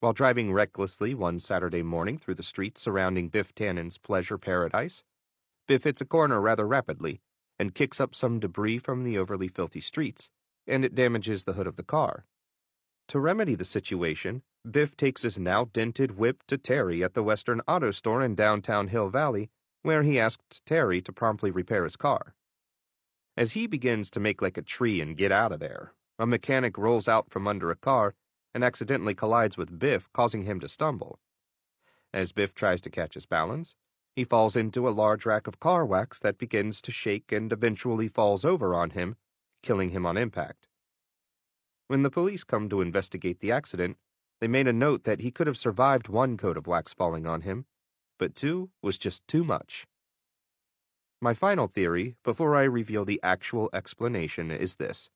While 0.00 0.12
driving 0.12 0.52
recklessly 0.52 1.14
one 1.14 1.38
Saturday 1.38 1.82
morning 1.82 2.18
through 2.18 2.34
the 2.34 2.42
streets 2.42 2.82
surrounding 2.82 3.28
Biff 3.28 3.54
Tannen's 3.54 3.96
pleasure 3.96 4.36
paradise, 4.36 5.02
Biff 5.66 5.84
hits 5.84 6.00
a 6.00 6.04
corner 6.04 6.40
rather 6.40 6.66
rapidly 6.66 7.22
and 7.58 7.74
kicks 7.74 7.98
up 8.00 8.14
some 8.14 8.38
debris 8.38 8.78
from 8.78 9.02
the 9.02 9.16
overly 9.16 9.48
filthy 9.48 9.80
streets, 9.80 10.30
and 10.66 10.84
it 10.84 10.94
damages 10.94 11.44
the 11.44 11.54
hood 11.54 11.66
of 11.66 11.76
the 11.76 11.82
car. 11.82 12.26
To 13.08 13.18
remedy 13.18 13.54
the 13.54 13.64
situation, 13.64 14.42
Biff 14.70 14.96
takes 14.96 15.22
his 15.22 15.38
now 15.38 15.64
dented 15.72 16.18
whip 16.18 16.42
to 16.48 16.58
Terry 16.58 17.02
at 17.02 17.14
the 17.14 17.22
Western 17.22 17.62
Auto 17.66 17.90
Store 17.90 18.22
in 18.22 18.34
downtown 18.34 18.88
Hill 18.88 19.08
Valley, 19.08 19.48
where 19.82 20.02
he 20.02 20.20
asked 20.20 20.64
Terry 20.66 21.00
to 21.02 21.12
promptly 21.12 21.50
repair 21.50 21.84
his 21.84 21.96
car. 21.96 22.35
As 23.36 23.52
he 23.52 23.66
begins 23.66 24.10
to 24.10 24.20
make 24.20 24.40
like 24.40 24.56
a 24.56 24.62
tree 24.62 25.00
and 25.00 25.16
get 25.16 25.30
out 25.30 25.52
of 25.52 25.60
there, 25.60 25.92
a 26.18 26.26
mechanic 26.26 26.78
rolls 26.78 27.06
out 27.06 27.30
from 27.30 27.46
under 27.46 27.70
a 27.70 27.76
car 27.76 28.14
and 28.54 28.64
accidentally 28.64 29.14
collides 29.14 29.58
with 29.58 29.78
Biff, 29.78 30.10
causing 30.14 30.42
him 30.42 30.58
to 30.60 30.68
stumble. 30.68 31.18
As 32.14 32.32
Biff 32.32 32.54
tries 32.54 32.80
to 32.80 32.90
catch 32.90 33.12
his 33.12 33.26
balance, 33.26 33.76
he 34.14 34.24
falls 34.24 34.56
into 34.56 34.88
a 34.88 34.90
large 34.90 35.26
rack 35.26 35.46
of 35.46 35.60
car 35.60 35.84
wax 35.84 36.18
that 36.20 36.38
begins 36.38 36.80
to 36.80 36.90
shake 36.90 37.30
and 37.30 37.52
eventually 37.52 38.08
falls 38.08 38.46
over 38.46 38.74
on 38.74 38.90
him, 38.90 39.16
killing 39.62 39.90
him 39.90 40.06
on 40.06 40.16
impact. 40.16 40.68
When 41.88 42.02
the 42.02 42.10
police 42.10 42.42
come 42.42 42.70
to 42.70 42.80
investigate 42.80 43.40
the 43.40 43.52
accident, 43.52 43.98
they 44.40 44.48
made 44.48 44.66
a 44.66 44.72
note 44.72 45.04
that 45.04 45.20
he 45.20 45.30
could 45.30 45.46
have 45.46 45.58
survived 45.58 46.08
one 46.08 46.38
coat 46.38 46.56
of 46.56 46.66
wax 46.66 46.94
falling 46.94 47.26
on 47.26 47.42
him, 47.42 47.66
but 48.18 48.34
two 48.34 48.70
was 48.80 48.96
just 48.96 49.28
too 49.28 49.44
much. 49.44 49.86
My 51.20 51.32
final 51.32 51.66
theory, 51.66 52.16
before 52.24 52.54
I 52.54 52.64
reveal 52.64 53.04
the 53.04 53.20
actual 53.22 53.70
explanation, 53.72 54.50
is 54.50 54.74
this. 54.74 55.10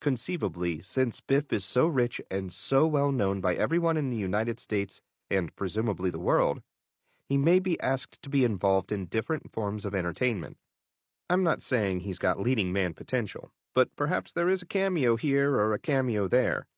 Conceivably, 0.00 0.80
since 0.80 1.20
Biff 1.20 1.52
is 1.52 1.64
so 1.64 1.88
rich 1.88 2.20
and 2.30 2.52
so 2.52 2.86
well 2.86 3.10
known 3.10 3.40
by 3.40 3.56
everyone 3.56 3.96
in 3.96 4.10
the 4.10 4.16
United 4.16 4.60
States 4.60 5.00
and 5.28 5.54
presumably 5.56 6.10
the 6.10 6.20
world, 6.20 6.62
he 7.28 7.36
may 7.36 7.58
be 7.58 7.80
asked 7.80 8.22
to 8.22 8.30
be 8.30 8.44
involved 8.44 8.92
in 8.92 9.06
different 9.06 9.50
forms 9.50 9.84
of 9.84 9.94
entertainment. 9.94 10.56
I'm 11.28 11.42
not 11.42 11.60
saying 11.60 12.00
he's 12.00 12.20
got 12.20 12.40
leading 12.40 12.72
man 12.72 12.94
potential, 12.94 13.50
but 13.74 13.94
perhaps 13.96 14.32
there 14.32 14.48
is 14.48 14.62
a 14.62 14.66
cameo 14.66 15.16
here 15.16 15.56
or 15.56 15.74
a 15.74 15.80
cameo 15.80 16.28
there. 16.28 16.68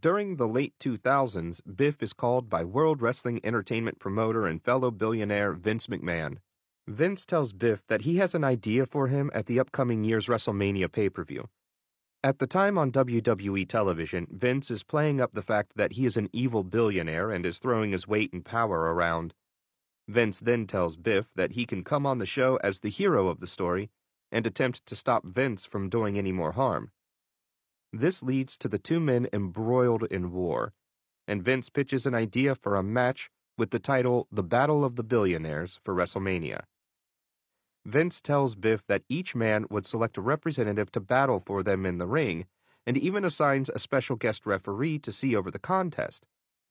During 0.00 0.36
the 0.36 0.48
late 0.48 0.74
2000s, 0.78 1.60
Biff 1.76 2.02
is 2.02 2.12
called 2.12 2.48
by 2.48 2.64
World 2.64 3.02
Wrestling 3.02 3.40
Entertainment 3.44 3.98
promoter 3.98 4.46
and 4.46 4.62
fellow 4.62 4.92
billionaire 4.92 5.52
Vince 5.52 5.88
McMahon. 5.88 6.38
Vince 6.88 7.24
tells 7.24 7.52
Biff 7.52 7.86
that 7.86 8.02
he 8.02 8.16
has 8.16 8.34
an 8.34 8.42
idea 8.42 8.86
for 8.86 9.06
him 9.06 9.30
at 9.34 9.46
the 9.46 9.60
upcoming 9.60 10.02
year's 10.02 10.26
WrestleMania 10.26 10.90
pay 10.90 11.08
per 11.08 11.24
view. 11.24 11.48
At 12.24 12.38
the 12.38 12.46
time 12.46 12.76
on 12.76 12.90
WWE 12.90 13.68
television, 13.68 14.26
Vince 14.30 14.70
is 14.70 14.82
playing 14.82 15.20
up 15.20 15.32
the 15.32 15.42
fact 15.42 15.72
that 15.76 15.92
he 15.92 16.06
is 16.06 16.16
an 16.16 16.28
evil 16.32 16.64
billionaire 16.64 17.30
and 17.30 17.46
is 17.46 17.60
throwing 17.60 17.92
his 17.92 18.08
weight 18.08 18.32
and 18.32 18.44
power 18.44 18.92
around. 18.94 19.32
Vince 20.08 20.40
then 20.40 20.66
tells 20.66 20.96
Biff 20.96 21.32
that 21.34 21.52
he 21.52 21.64
can 21.66 21.84
come 21.84 22.04
on 22.04 22.18
the 22.18 22.26
show 22.26 22.56
as 22.64 22.80
the 22.80 22.90
hero 22.90 23.28
of 23.28 23.38
the 23.38 23.46
story 23.46 23.90
and 24.32 24.44
attempt 24.44 24.84
to 24.86 24.96
stop 24.96 25.24
Vince 25.24 25.64
from 25.64 25.88
doing 25.88 26.18
any 26.18 26.32
more 26.32 26.52
harm. 26.52 26.90
This 27.92 28.22
leads 28.22 28.56
to 28.56 28.68
the 28.68 28.78
two 28.78 28.98
men 28.98 29.28
embroiled 29.32 30.04
in 30.04 30.32
war, 30.32 30.72
and 31.28 31.44
Vince 31.44 31.70
pitches 31.70 32.06
an 32.06 32.14
idea 32.14 32.54
for 32.54 32.74
a 32.74 32.82
match 32.82 33.30
with 33.56 33.70
the 33.70 33.78
title 33.78 34.26
The 34.32 34.42
Battle 34.42 34.84
of 34.84 34.96
the 34.96 35.04
Billionaires 35.04 35.78
for 35.82 35.94
WrestleMania. 35.94 36.62
Vince 37.84 38.20
tells 38.20 38.54
Biff 38.54 38.86
that 38.86 39.02
each 39.08 39.34
man 39.34 39.66
would 39.70 39.86
select 39.86 40.16
a 40.16 40.20
representative 40.20 40.90
to 40.92 41.00
battle 41.00 41.40
for 41.40 41.62
them 41.62 41.84
in 41.84 41.98
the 41.98 42.06
ring, 42.06 42.46
and 42.86 42.96
even 42.96 43.24
assigns 43.24 43.68
a 43.68 43.78
special 43.78 44.16
guest 44.16 44.46
referee 44.46 44.98
to 45.00 45.12
see 45.12 45.34
over 45.34 45.50
the 45.50 45.58
contest 45.58 46.26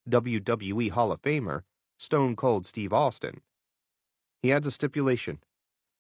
WWE 0.10 0.90
Hall 0.90 1.12
of 1.12 1.22
Famer, 1.22 1.62
Stone 1.98 2.36
Cold 2.36 2.66
Steve 2.66 2.94
Austin. 2.94 3.42
He 4.42 4.52
adds 4.52 4.68
a 4.68 4.72
stipulation 4.72 5.40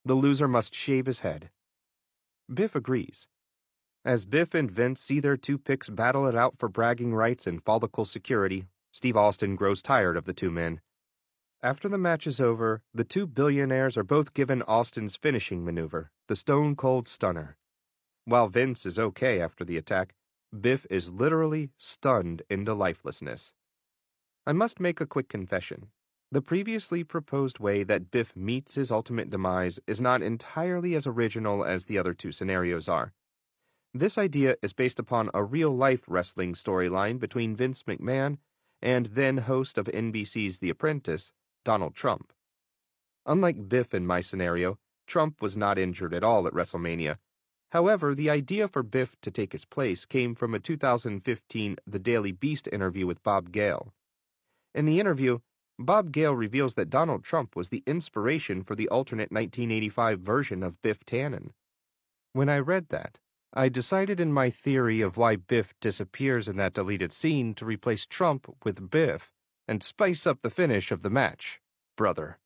the 0.04 0.15
loser 0.15 0.47
must 0.47 0.74
shave 0.74 1.06
his 1.06 1.19
head. 1.19 1.52
Biff 2.52 2.76
agrees. 2.76 3.28
As 4.04 4.26
Biff 4.26 4.56
and 4.56 4.71
Vince 4.71 5.00
see 5.00 5.19
their 5.19 5.38
two 5.38 5.60
picks 5.60 5.89
battle 5.89 6.28
it 6.28 6.36
out 6.36 6.58
for 6.58 6.67
bragging 6.67 7.13
rights 7.13 7.45
and 7.45 7.63
follicle 7.63 8.06
security, 8.06 8.65
Steve 8.91 9.15
Austin 9.15 9.56
grows 9.56 9.84
tired 9.84 10.17
of 10.17 10.26
the 10.26 10.34
two 10.34 10.50
men. 10.50 10.82
After 11.63 11.88
the 11.88 12.00
match 12.00 12.26
is 12.26 12.39
over, 12.39 12.82
the 12.91 13.04
two 13.04 13.28
billionaires 13.28 13.95
are 13.95 14.04
both 14.04 14.34
given 14.34 14.63
Austin's 14.63 15.15
finishing 15.15 15.63
maneuver, 15.63 16.10
the 16.28 16.36
Stone 16.36 16.76
Cold 16.76 17.08
Stunner. 17.08 17.56
While 18.26 18.47
Vince 18.47 18.84
is 18.84 18.97
okay 18.97 19.39
after 19.39 19.63
the 19.63 19.78
attack, 19.78 20.15
Biff 20.60 20.88
is 20.89 21.12
literally 21.12 21.69
stunned 21.78 22.41
into 22.50 22.74
lifelessness. 22.74 23.54
I 24.47 24.54
must 24.54 24.80
make 24.80 25.00
a 25.00 25.06
quick 25.06 25.30
confession. 25.30 25.89
The 26.32 26.41
previously 26.41 27.04
proposed 27.04 27.60
way 27.60 27.84
that 27.84 28.10
Biff 28.10 28.36
meets 28.36 28.74
his 28.74 28.91
ultimate 28.91 29.30
demise 29.30 29.80
is 29.86 30.02
not 30.02 30.24
entirely 30.24 30.95
as 30.95 31.06
original 31.06 31.63
as 31.63 31.86
the 31.86 32.00
other 32.00 32.15
two 32.15 32.32
scenarios 32.32 32.89
are. 32.89 33.13
This 33.93 34.17
idea 34.17 34.56
is 34.63 34.74
based 34.74 34.97
upon 34.97 35.30
a 35.32 35.43
real 35.43 35.76
life 35.76 36.06
wrestling 36.08 36.54
storyline 36.54 37.19
between 37.19 37.56
Vince 37.56 37.84
McMahon 37.84 38.39
and 38.82 39.08
then 39.08 39.38
host 39.38 39.78
of 39.78 39.86
NBC's 39.86 40.58
The 40.58 40.71
Apprentice, 40.71 41.34
Donald 41.63 41.95
Trump. 41.95 42.34
Unlike 43.26 43.69
Biff 43.69 43.93
in 43.93 44.08
my 44.08 44.21
scenario, 44.21 44.78
Trump 45.08 45.41
was 45.41 45.56
not 45.58 45.78
injured 45.78 46.13
at 46.13 46.24
all 46.24 46.47
at 46.47 46.54
WrestleMania. 46.54 47.17
However, 47.71 48.13
the 48.13 48.30
idea 48.30 48.67
for 48.67 48.84
Biff 48.84 49.15
to 49.21 49.32
take 49.32 49.52
his 49.52 49.65
place 49.65 50.06
came 50.06 50.36
from 50.36 50.54
a 50.54 50.60
2015 50.60 51.78
The 51.86 52.00
Daily 52.00 52.32
Beast 52.32 52.67
interview 52.71 53.08
with 53.08 53.24
Bob 53.24 53.52
Gale. 53.52 53.93
In 54.74 54.86
the 54.86 55.00
interview, 55.00 55.39
Bob 55.78 56.12
Gale 56.12 56.36
reveals 56.36 56.76
that 56.76 56.89
Donald 56.89 57.24
Trump 57.24 57.56
was 57.56 57.69
the 57.69 57.84
inspiration 57.86 58.63
for 58.63 58.76
the 58.76 58.89
alternate 58.89 59.32
1985 59.32 60.19
version 60.19 60.63
of 60.63 60.82
Biff 60.82 61.06
Tannen. 61.06 61.52
When 62.34 62.50
I 62.50 62.60
read 62.60 62.89
that, 62.89 63.19
I 63.54 63.67
decided 63.67 64.19
in 64.19 64.32
my 64.32 64.50
theory 64.50 65.02
of 65.02 65.17
why 65.17 65.36
Biff 65.36 65.74
disappears 65.82 66.47
in 66.47 66.58
that 66.58 66.74
deleted 66.74 67.12
scene 67.12 67.54
to 67.56 67.65
replace 67.65 68.06
Trump 68.06 68.47
with 68.63 68.89
Biff 68.89 69.32
and 69.71 69.81
spice 69.81 70.27
up 70.27 70.41
the 70.41 70.49
finish 70.49 70.91
of 70.91 71.01
the 71.01 71.10
match, 71.10 71.62
brother. 71.95 72.39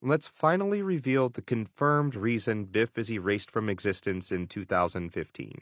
Let's 0.00 0.26
finally 0.26 0.80
reveal 0.80 1.28
the 1.28 1.42
confirmed 1.42 2.14
reason 2.14 2.64
Biff 2.64 2.96
is 2.96 3.10
erased 3.10 3.50
from 3.50 3.68
existence 3.68 4.32
in 4.32 4.46
2015. 4.46 5.60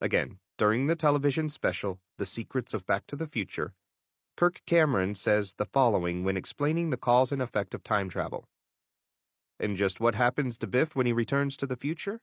Again, 0.00 0.38
during 0.56 0.86
the 0.86 0.96
television 0.96 1.48
special, 1.48 2.00
The 2.16 2.26
Secrets 2.26 2.74
of 2.74 2.86
Back 2.86 3.06
to 3.06 3.14
the 3.14 3.28
Future, 3.28 3.72
Kirk 4.36 4.62
Cameron 4.66 5.14
says 5.14 5.52
the 5.52 5.64
following 5.64 6.24
when 6.24 6.36
explaining 6.36 6.90
the 6.90 6.96
cause 6.96 7.30
and 7.30 7.40
effect 7.40 7.72
of 7.72 7.84
time 7.84 8.08
travel. 8.08 8.48
And 9.60 9.76
just 9.76 10.00
what 10.00 10.16
happens 10.16 10.58
to 10.58 10.66
Biff 10.66 10.96
when 10.96 11.06
he 11.06 11.12
returns 11.12 11.56
to 11.56 11.66
the 11.66 11.76
future? 11.76 12.20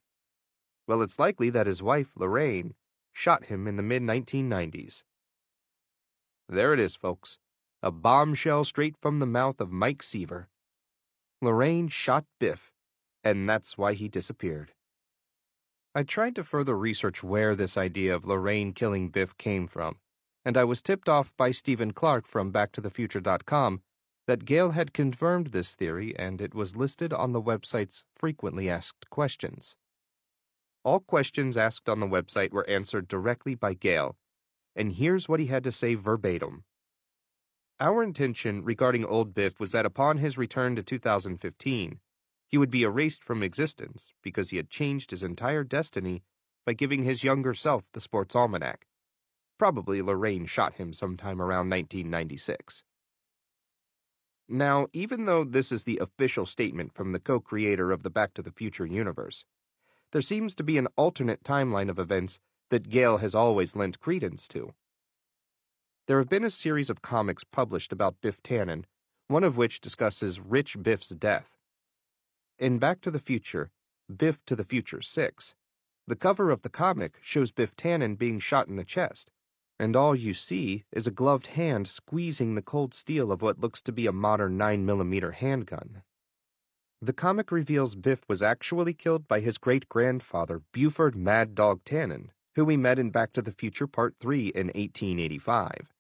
Well, 0.89 1.01
it's 1.01 1.19
likely 1.19 1.49
that 1.51 1.67
his 1.67 1.81
wife, 1.81 2.17
Lorraine, 2.17 2.73
shot 3.13 3.45
him 3.45 3.65
in 3.65 3.77
the 3.77 3.81
mid 3.81 4.01
1990s. 4.01 5.05
There 6.49 6.73
it 6.73 6.81
is, 6.81 6.97
folks. 6.97 7.39
A 7.85 7.91
bombshell 7.91 8.63
straight 8.63 8.95
from 8.99 9.19
the 9.19 9.27
mouth 9.27 9.61
of 9.61 9.71
Mike 9.71 10.01
Seaver. 10.01 10.49
Lorraine 11.39 11.87
shot 11.87 12.25
Biff, 12.39 12.71
and 13.23 13.47
that's 13.47 13.77
why 13.77 13.93
he 13.93 14.07
disappeared. 14.07 14.71
I 15.93 16.01
tried 16.01 16.35
to 16.37 16.43
further 16.43 16.75
research 16.75 17.21
where 17.21 17.55
this 17.55 17.77
idea 17.77 18.15
of 18.15 18.25
Lorraine 18.25 18.73
killing 18.73 19.09
Biff 19.09 19.37
came 19.37 19.67
from, 19.67 19.97
and 20.43 20.57
I 20.57 20.63
was 20.63 20.81
tipped 20.81 21.07
off 21.07 21.31
by 21.37 21.51
Stephen 21.51 21.93
Clark 21.93 22.25
from 22.25 22.51
BackToTheFuture.com 22.51 23.83
that 24.25 24.45
Gale 24.45 24.71
had 24.71 24.91
confirmed 24.91 25.47
this 25.47 25.75
theory 25.75 26.17
and 26.17 26.41
it 26.41 26.55
was 26.55 26.75
listed 26.75 27.13
on 27.13 27.33
the 27.33 27.41
website's 27.41 28.03
frequently 28.15 28.67
asked 28.67 29.11
questions. 29.11 29.77
All 30.83 31.01
questions 31.01 31.55
asked 31.55 31.87
on 31.87 31.99
the 31.99 32.07
website 32.07 32.49
were 32.49 32.67
answered 32.67 33.07
directly 33.07 33.53
by 33.53 33.75
Gale, 33.75 34.17
and 34.75 34.93
here's 34.93 35.29
what 35.29 35.39
he 35.39 35.45
had 35.45 35.63
to 35.65 35.71
say 35.71 35.93
verbatim. 35.93 36.63
Our 37.79 38.03
intention 38.03 38.63
regarding 38.63 39.03
Old 39.03 39.33
Biff 39.33 39.59
was 39.59 39.73
that 39.73 39.85
upon 39.85 40.19
his 40.19 40.37
return 40.37 40.77
to 40.77 40.83
2015, 40.83 41.99
he 42.47 42.57
would 42.57 42.69
be 42.69 42.83
erased 42.83 43.21
from 43.21 43.43
existence 43.43 44.13
because 44.21 44.49
he 44.49 44.57
had 44.57 44.69
changed 44.69 45.11
his 45.11 45.23
entire 45.23 45.65
destiny 45.65 46.23
by 46.65 46.71
giving 46.71 47.03
his 47.03 47.25
younger 47.25 47.53
self 47.53 47.83
the 47.91 47.99
sports 47.99 48.33
almanac. 48.33 48.87
Probably 49.57 50.01
Lorraine 50.01 50.45
shot 50.45 50.75
him 50.75 50.93
sometime 50.93 51.41
around 51.41 51.69
1996. 51.69 52.85
Now, 54.47 54.87
even 54.93 55.25
though 55.25 55.43
this 55.43 55.71
is 55.71 55.83
the 55.83 55.97
official 55.97 56.45
statement 56.45 56.93
from 56.93 57.11
the 57.11 57.19
co 57.19 57.41
creator 57.41 57.91
of 57.91 58.03
the 58.03 58.09
Back 58.09 58.33
to 58.35 58.41
the 58.41 58.51
Future 58.51 58.85
universe, 58.85 59.43
there 60.11 60.21
seems 60.21 60.55
to 60.55 60.63
be 60.63 60.77
an 60.77 60.87
alternate 60.95 61.43
timeline 61.43 61.89
of 61.89 61.99
events 61.99 62.39
that 62.69 62.89
Gale 62.89 63.17
has 63.17 63.35
always 63.35 63.75
lent 63.75 63.99
credence 63.99 64.47
to. 64.49 64.73
There 66.07 66.19
have 66.19 66.29
been 66.29 66.43
a 66.43 66.51
series 66.51 66.91
of 66.91 67.01
comics 67.01 67.43
published 67.43 67.91
about 67.91 68.21
Biff 68.21 68.43
Tannen, 68.43 68.85
one 69.27 69.43
of 69.43 69.57
which 69.57 69.81
discusses 69.81 70.39
Rich 70.39 70.83
Biff's 70.83 71.09
death. 71.09 71.57
In 72.59 72.77
Back 72.77 73.01
to 73.01 73.09
the 73.09 73.17
Future, 73.17 73.71
Biff 74.15 74.45
to 74.45 74.55
the 74.55 74.63
Future 74.63 75.01
6, 75.01 75.55
the 76.05 76.15
cover 76.15 76.51
of 76.51 76.61
the 76.61 76.69
comic 76.69 77.17
shows 77.23 77.51
Biff 77.51 77.75
Tannen 77.75 78.19
being 78.19 78.39
shot 78.39 78.67
in 78.67 78.75
the 78.75 78.83
chest, 78.83 79.31
and 79.79 79.95
all 79.95 80.15
you 80.15 80.35
see 80.35 80.83
is 80.91 81.07
a 81.07 81.11
gloved 81.11 81.47
hand 81.47 81.87
squeezing 81.87 82.53
the 82.53 82.61
cold 82.61 82.93
steel 82.93 83.31
of 83.31 83.41
what 83.41 83.59
looks 83.59 83.81
to 83.81 83.91
be 83.91 84.05
a 84.05 84.11
modern 84.11 84.59
9mm 84.59 85.33
handgun. 85.33 86.03
The 87.01 87.13
comic 87.13 87.51
reveals 87.51 87.95
Biff 87.95 88.21
was 88.29 88.43
actually 88.43 88.93
killed 88.93 89.27
by 89.27 89.39
his 89.39 89.57
great 89.57 89.89
grandfather, 89.89 90.61
Buford 90.71 91.15
Mad 91.15 91.55
Dog 91.55 91.83
Tannen, 91.83 92.27
who 92.53 92.63
we 92.63 92.77
met 92.77 92.99
in 92.99 93.09
Back 93.09 93.33
to 93.33 93.41
the 93.41 93.51
Future 93.51 93.87
Part 93.87 94.13
3 94.19 94.49
in 94.49 94.67
1885. 94.67 95.94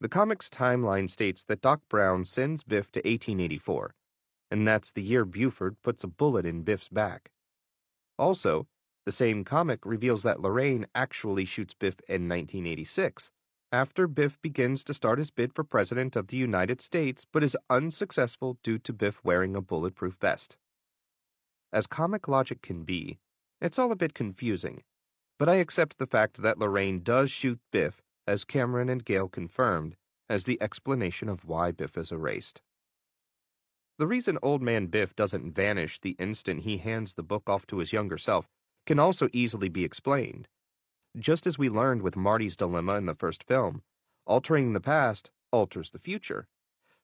The 0.00 0.08
comic's 0.08 0.48
timeline 0.48 1.10
states 1.10 1.42
that 1.44 1.60
Doc 1.60 1.80
Brown 1.88 2.24
sends 2.24 2.62
Biff 2.62 2.92
to 2.92 3.00
1884, 3.00 3.94
and 4.50 4.66
that's 4.66 4.92
the 4.92 5.02
year 5.02 5.24
Buford 5.24 5.76
puts 5.82 6.04
a 6.04 6.08
bullet 6.08 6.46
in 6.46 6.62
Biff's 6.62 6.88
back. 6.88 7.32
Also, 8.16 8.68
the 9.04 9.12
same 9.12 9.42
comic 9.42 9.84
reveals 9.84 10.22
that 10.22 10.40
Lorraine 10.40 10.86
actually 10.94 11.44
shoots 11.44 11.74
Biff 11.74 11.98
in 12.08 12.28
1986, 12.28 13.32
after 13.72 14.06
Biff 14.06 14.40
begins 14.40 14.84
to 14.84 14.94
start 14.94 15.18
his 15.18 15.30
bid 15.30 15.52
for 15.52 15.64
President 15.64 16.14
of 16.14 16.28
the 16.28 16.36
United 16.36 16.80
States 16.80 17.26
but 17.30 17.42
is 17.42 17.56
unsuccessful 17.68 18.58
due 18.62 18.78
to 18.78 18.92
Biff 18.92 19.22
wearing 19.24 19.56
a 19.56 19.60
bulletproof 19.60 20.14
vest. 20.20 20.58
As 21.72 21.86
comic 21.86 22.28
logic 22.28 22.62
can 22.62 22.84
be, 22.84 23.18
it's 23.60 23.78
all 23.78 23.90
a 23.90 23.96
bit 23.96 24.14
confusing, 24.14 24.82
but 25.38 25.48
I 25.48 25.56
accept 25.56 25.98
the 25.98 26.06
fact 26.06 26.40
that 26.42 26.58
Lorraine 26.58 27.00
does 27.00 27.30
shoot 27.30 27.58
Biff, 27.72 28.00
as 28.28 28.44
Cameron 28.44 28.90
and 28.90 29.04
Gale 29.04 29.28
confirmed, 29.28 29.96
as 30.28 30.44
the 30.44 30.60
explanation 30.60 31.28
of 31.28 31.46
why 31.46 31.72
Biff 31.72 31.96
is 31.96 32.12
erased. 32.12 32.60
The 33.98 34.06
reason 34.06 34.38
Old 34.42 34.62
Man 34.62 34.86
Biff 34.86 35.16
doesn't 35.16 35.54
vanish 35.54 35.98
the 35.98 36.14
instant 36.20 36.60
he 36.60 36.76
hands 36.76 37.14
the 37.14 37.22
book 37.22 37.48
off 37.48 37.66
to 37.68 37.78
his 37.78 37.92
younger 37.92 38.18
self 38.18 38.46
can 38.86 38.98
also 38.98 39.28
easily 39.32 39.68
be 39.68 39.82
explained. 39.82 40.46
Just 41.18 41.46
as 41.46 41.58
we 41.58 41.68
learned 41.68 42.02
with 42.02 42.16
Marty's 42.16 42.56
dilemma 42.56 42.94
in 42.94 43.06
the 43.06 43.14
first 43.14 43.42
film, 43.42 43.82
altering 44.26 44.72
the 44.72 44.80
past 44.80 45.30
alters 45.50 45.90
the 45.90 45.98
future. 45.98 46.46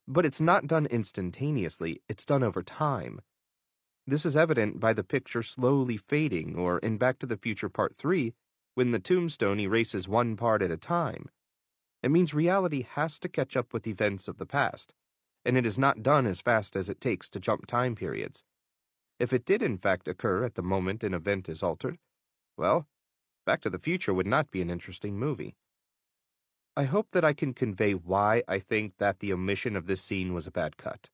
But 0.07 0.27
it's 0.27 0.41
not 0.41 0.67
done 0.67 0.87
instantaneously, 0.87 2.03
it's 2.09 2.27
done 2.27 2.43
over 2.43 2.63
time. 2.63 3.21
This 4.07 4.27
is 4.27 4.37
evident 4.37 4.79
by 4.79 4.93
the 4.93 5.03
picture 5.03 5.43
slowly 5.43 5.97
fading, 5.97 6.57
or 6.57 6.79
in 6.79 6.99
Back 6.99 7.19
to 7.21 7.27
the 7.27 7.39
Future 7.39 7.71
Part 7.71 7.97
3, 7.97 8.35
when 8.75 8.91
the 8.91 8.99
tombstone 8.99 9.61
erases 9.61 10.09
one 10.09 10.37
part 10.37 10.63
at 10.63 10.71
a 10.71 10.77
time. 10.77 11.29
It 12.03 12.11
means 12.11 12.35
reality 12.35 12.87
has 12.93 13.19
to 13.21 13.29
catch 13.29 13.57
up 13.57 13.73
with 13.73 13.87
events 13.87 14.29
of 14.29 14.39
the 14.39 14.47
past 14.47 14.95
and 15.45 15.57
it 15.57 15.67
is 15.67 15.79
not 15.79 16.03
done 16.03 16.27
as 16.27 16.41
fast 16.41 16.75
as 16.75 16.89
it 16.89 17.01
takes 17.01 17.29
to 17.31 17.41
jump 17.41 17.67
time 17.67 17.95
periods. 17.95 18.45
If 19.21 19.33
it 19.33 19.45
did 19.45 19.63
in 19.63 19.79
fact 19.79 20.09
occur 20.09 20.45
at 20.45 20.55
the 20.55 20.63
moment 20.63 21.05
an 21.05 21.15
event 21.15 21.49
is 21.49 21.63
altered, 21.63 21.99
well, 22.57 22.87
Back 23.47 23.61
to 23.63 23.71
the 23.71 23.79
Future 23.79 24.15
would 24.15 24.27
not 24.27 24.51
be 24.51 24.63
an 24.63 24.71
interesting 24.71 25.19
movie. 25.19 25.55
I 26.77 26.85
hope 26.85 27.09
that 27.13 27.25
I 27.25 27.35
can 27.35 27.53
convey 27.53 27.93
why 27.93 28.43
I 28.49 28.59
think 28.59 28.97
that 28.99 29.21
the 29.21 29.33
omission 29.33 29.77
of 29.77 29.87
this 29.87 30.01
scene 30.01 30.33
was 30.33 30.47
a 30.47 30.51
bad 30.51 30.77
cut. 30.77 31.11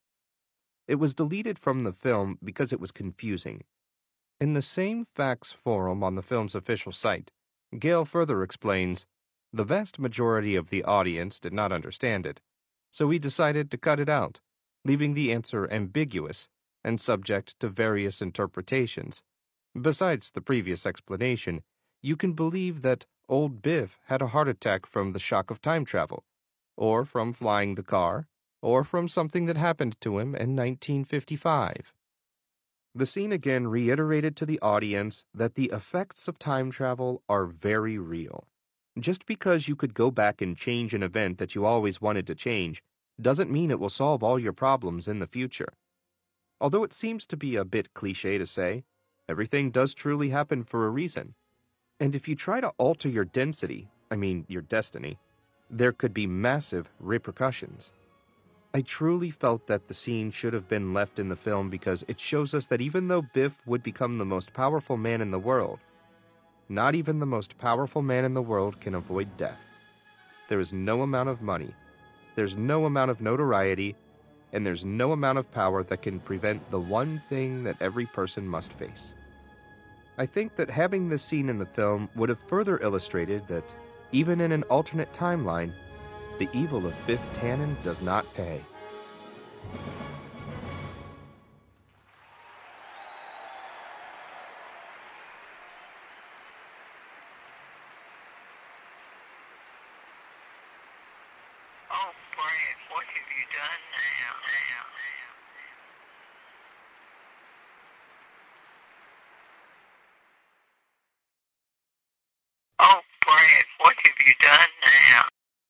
It 0.86 0.94
was 0.94 1.14
deleted 1.14 1.58
from 1.58 1.80
the 1.80 1.92
film 1.92 2.38
because 2.42 2.72
it 2.72 2.80
was 2.80 2.92
confusing. 2.92 3.64
In 4.40 4.54
the 4.54 4.62
same 4.62 5.04
facts 5.04 5.52
forum 5.52 6.02
on 6.02 6.14
the 6.14 6.22
film's 6.22 6.54
official 6.54 6.92
site, 6.92 7.32
Gale 7.78 8.04
further 8.04 8.42
explains 8.42 9.06
the 9.52 9.64
vast 9.64 9.98
majority 9.98 10.56
of 10.56 10.70
the 10.70 10.84
audience 10.84 11.40
did 11.40 11.52
not 11.52 11.72
understand 11.72 12.26
it, 12.26 12.40
so 12.92 13.06
we 13.06 13.18
decided 13.18 13.70
to 13.70 13.78
cut 13.78 14.00
it 14.00 14.08
out, 14.08 14.40
leaving 14.84 15.14
the 15.14 15.32
answer 15.32 15.70
ambiguous 15.70 16.48
and 16.82 17.00
subject 17.00 17.58
to 17.60 17.68
various 17.68 18.22
interpretations. 18.22 19.22
Besides 19.80 20.30
the 20.30 20.40
previous 20.40 20.86
explanation, 20.86 21.62
you 22.02 22.16
can 22.16 22.32
believe 22.32 22.82
that 22.82 23.06
old 23.28 23.62
Biff 23.62 24.00
had 24.06 24.22
a 24.22 24.28
heart 24.28 24.48
attack 24.48 24.86
from 24.86 25.12
the 25.12 25.18
shock 25.18 25.50
of 25.50 25.60
time 25.60 25.84
travel, 25.84 26.24
or 26.76 27.04
from 27.04 27.32
flying 27.32 27.74
the 27.74 27.82
car, 27.82 28.26
or 28.62 28.82
from 28.84 29.06
something 29.06 29.46
that 29.46 29.56
happened 29.56 30.00
to 30.00 30.18
him 30.18 30.34
in 30.34 30.56
1955. 30.56 31.94
The 32.92 33.06
scene 33.06 33.30
again 33.30 33.68
reiterated 33.68 34.34
to 34.36 34.46
the 34.46 34.58
audience 34.60 35.24
that 35.32 35.54
the 35.54 35.70
effects 35.72 36.26
of 36.26 36.40
time 36.40 36.72
travel 36.72 37.22
are 37.28 37.46
very 37.46 37.98
real. 37.98 38.48
Just 38.98 39.26
because 39.26 39.68
you 39.68 39.76
could 39.76 39.94
go 39.94 40.10
back 40.10 40.42
and 40.42 40.56
change 40.56 40.92
an 40.92 41.02
event 41.04 41.38
that 41.38 41.54
you 41.54 41.64
always 41.64 42.00
wanted 42.00 42.26
to 42.26 42.34
change 42.34 42.82
doesn't 43.20 43.50
mean 43.50 43.70
it 43.70 43.78
will 43.78 43.90
solve 43.90 44.24
all 44.24 44.40
your 44.40 44.52
problems 44.52 45.06
in 45.06 45.20
the 45.20 45.28
future. 45.28 45.72
Although 46.60 46.82
it 46.82 46.92
seems 46.92 47.28
to 47.28 47.36
be 47.36 47.54
a 47.54 47.64
bit 47.64 47.94
cliche 47.94 48.38
to 48.38 48.46
say, 48.46 48.82
everything 49.28 49.70
does 49.70 49.94
truly 49.94 50.30
happen 50.30 50.64
for 50.64 50.84
a 50.84 50.90
reason. 50.90 51.34
And 52.00 52.16
if 52.16 52.26
you 52.26 52.34
try 52.34 52.60
to 52.60 52.72
alter 52.76 53.08
your 53.08 53.24
density, 53.24 53.88
I 54.10 54.16
mean 54.16 54.46
your 54.48 54.62
destiny, 54.62 55.18
there 55.70 55.92
could 55.92 56.12
be 56.12 56.26
massive 56.26 56.90
repercussions. 56.98 57.92
I 58.72 58.82
truly 58.82 59.30
felt 59.30 59.66
that 59.66 59.88
the 59.88 59.94
scene 59.94 60.30
should 60.30 60.52
have 60.52 60.68
been 60.68 60.94
left 60.94 61.18
in 61.18 61.28
the 61.28 61.34
film 61.34 61.70
because 61.70 62.04
it 62.06 62.20
shows 62.20 62.54
us 62.54 62.66
that 62.66 62.80
even 62.80 63.08
though 63.08 63.22
Biff 63.22 63.66
would 63.66 63.82
become 63.82 64.18
the 64.18 64.24
most 64.24 64.52
powerful 64.52 64.96
man 64.96 65.20
in 65.20 65.32
the 65.32 65.40
world, 65.40 65.80
not 66.68 66.94
even 66.94 67.18
the 67.18 67.26
most 67.26 67.58
powerful 67.58 68.00
man 68.00 68.24
in 68.24 68.32
the 68.32 68.42
world 68.42 68.80
can 68.80 68.94
avoid 68.94 69.36
death. 69.36 69.66
There 70.46 70.60
is 70.60 70.72
no 70.72 71.02
amount 71.02 71.28
of 71.28 71.42
money, 71.42 71.74
there's 72.36 72.56
no 72.56 72.84
amount 72.84 73.10
of 73.10 73.20
notoriety, 73.20 73.96
and 74.52 74.64
there's 74.64 74.84
no 74.84 75.10
amount 75.10 75.38
of 75.38 75.50
power 75.50 75.82
that 75.82 76.02
can 76.02 76.20
prevent 76.20 76.70
the 76.70 76.78
one 76.78 77.20
thing 77.28 77.64
that 77.64 77.82
every 77.82 78.06
person 78.06 78.46
must 78.46 78.72
face. 78.72 79.14
I 80.16 80.26
think 80.26 80.54
that 80.54 80.70
having 80.70 81.08
this 81.08 81.24
scene 81.24 81.48
in 81.48 81.58
the 81.58 81.66
film 81.66 82.08
would 82.14 82.28
have 82.28 82.42
further 82.42 82.78
illustrated 82.82 83.48
that, 83.48 83.74
even 84.12 84.40
in 84.40 84.52
an 84.52 84.62
alternate 84.64 85.12
timeline, 85.12 85.72
the 86.40 86.48
evil 86.54 86.86
of 86.86 86.94
Biff 87.06 87.20
Tannen 87.34 87.76
does 87.84 88.00
not 88.00 88.24
pay. 88.32 88.62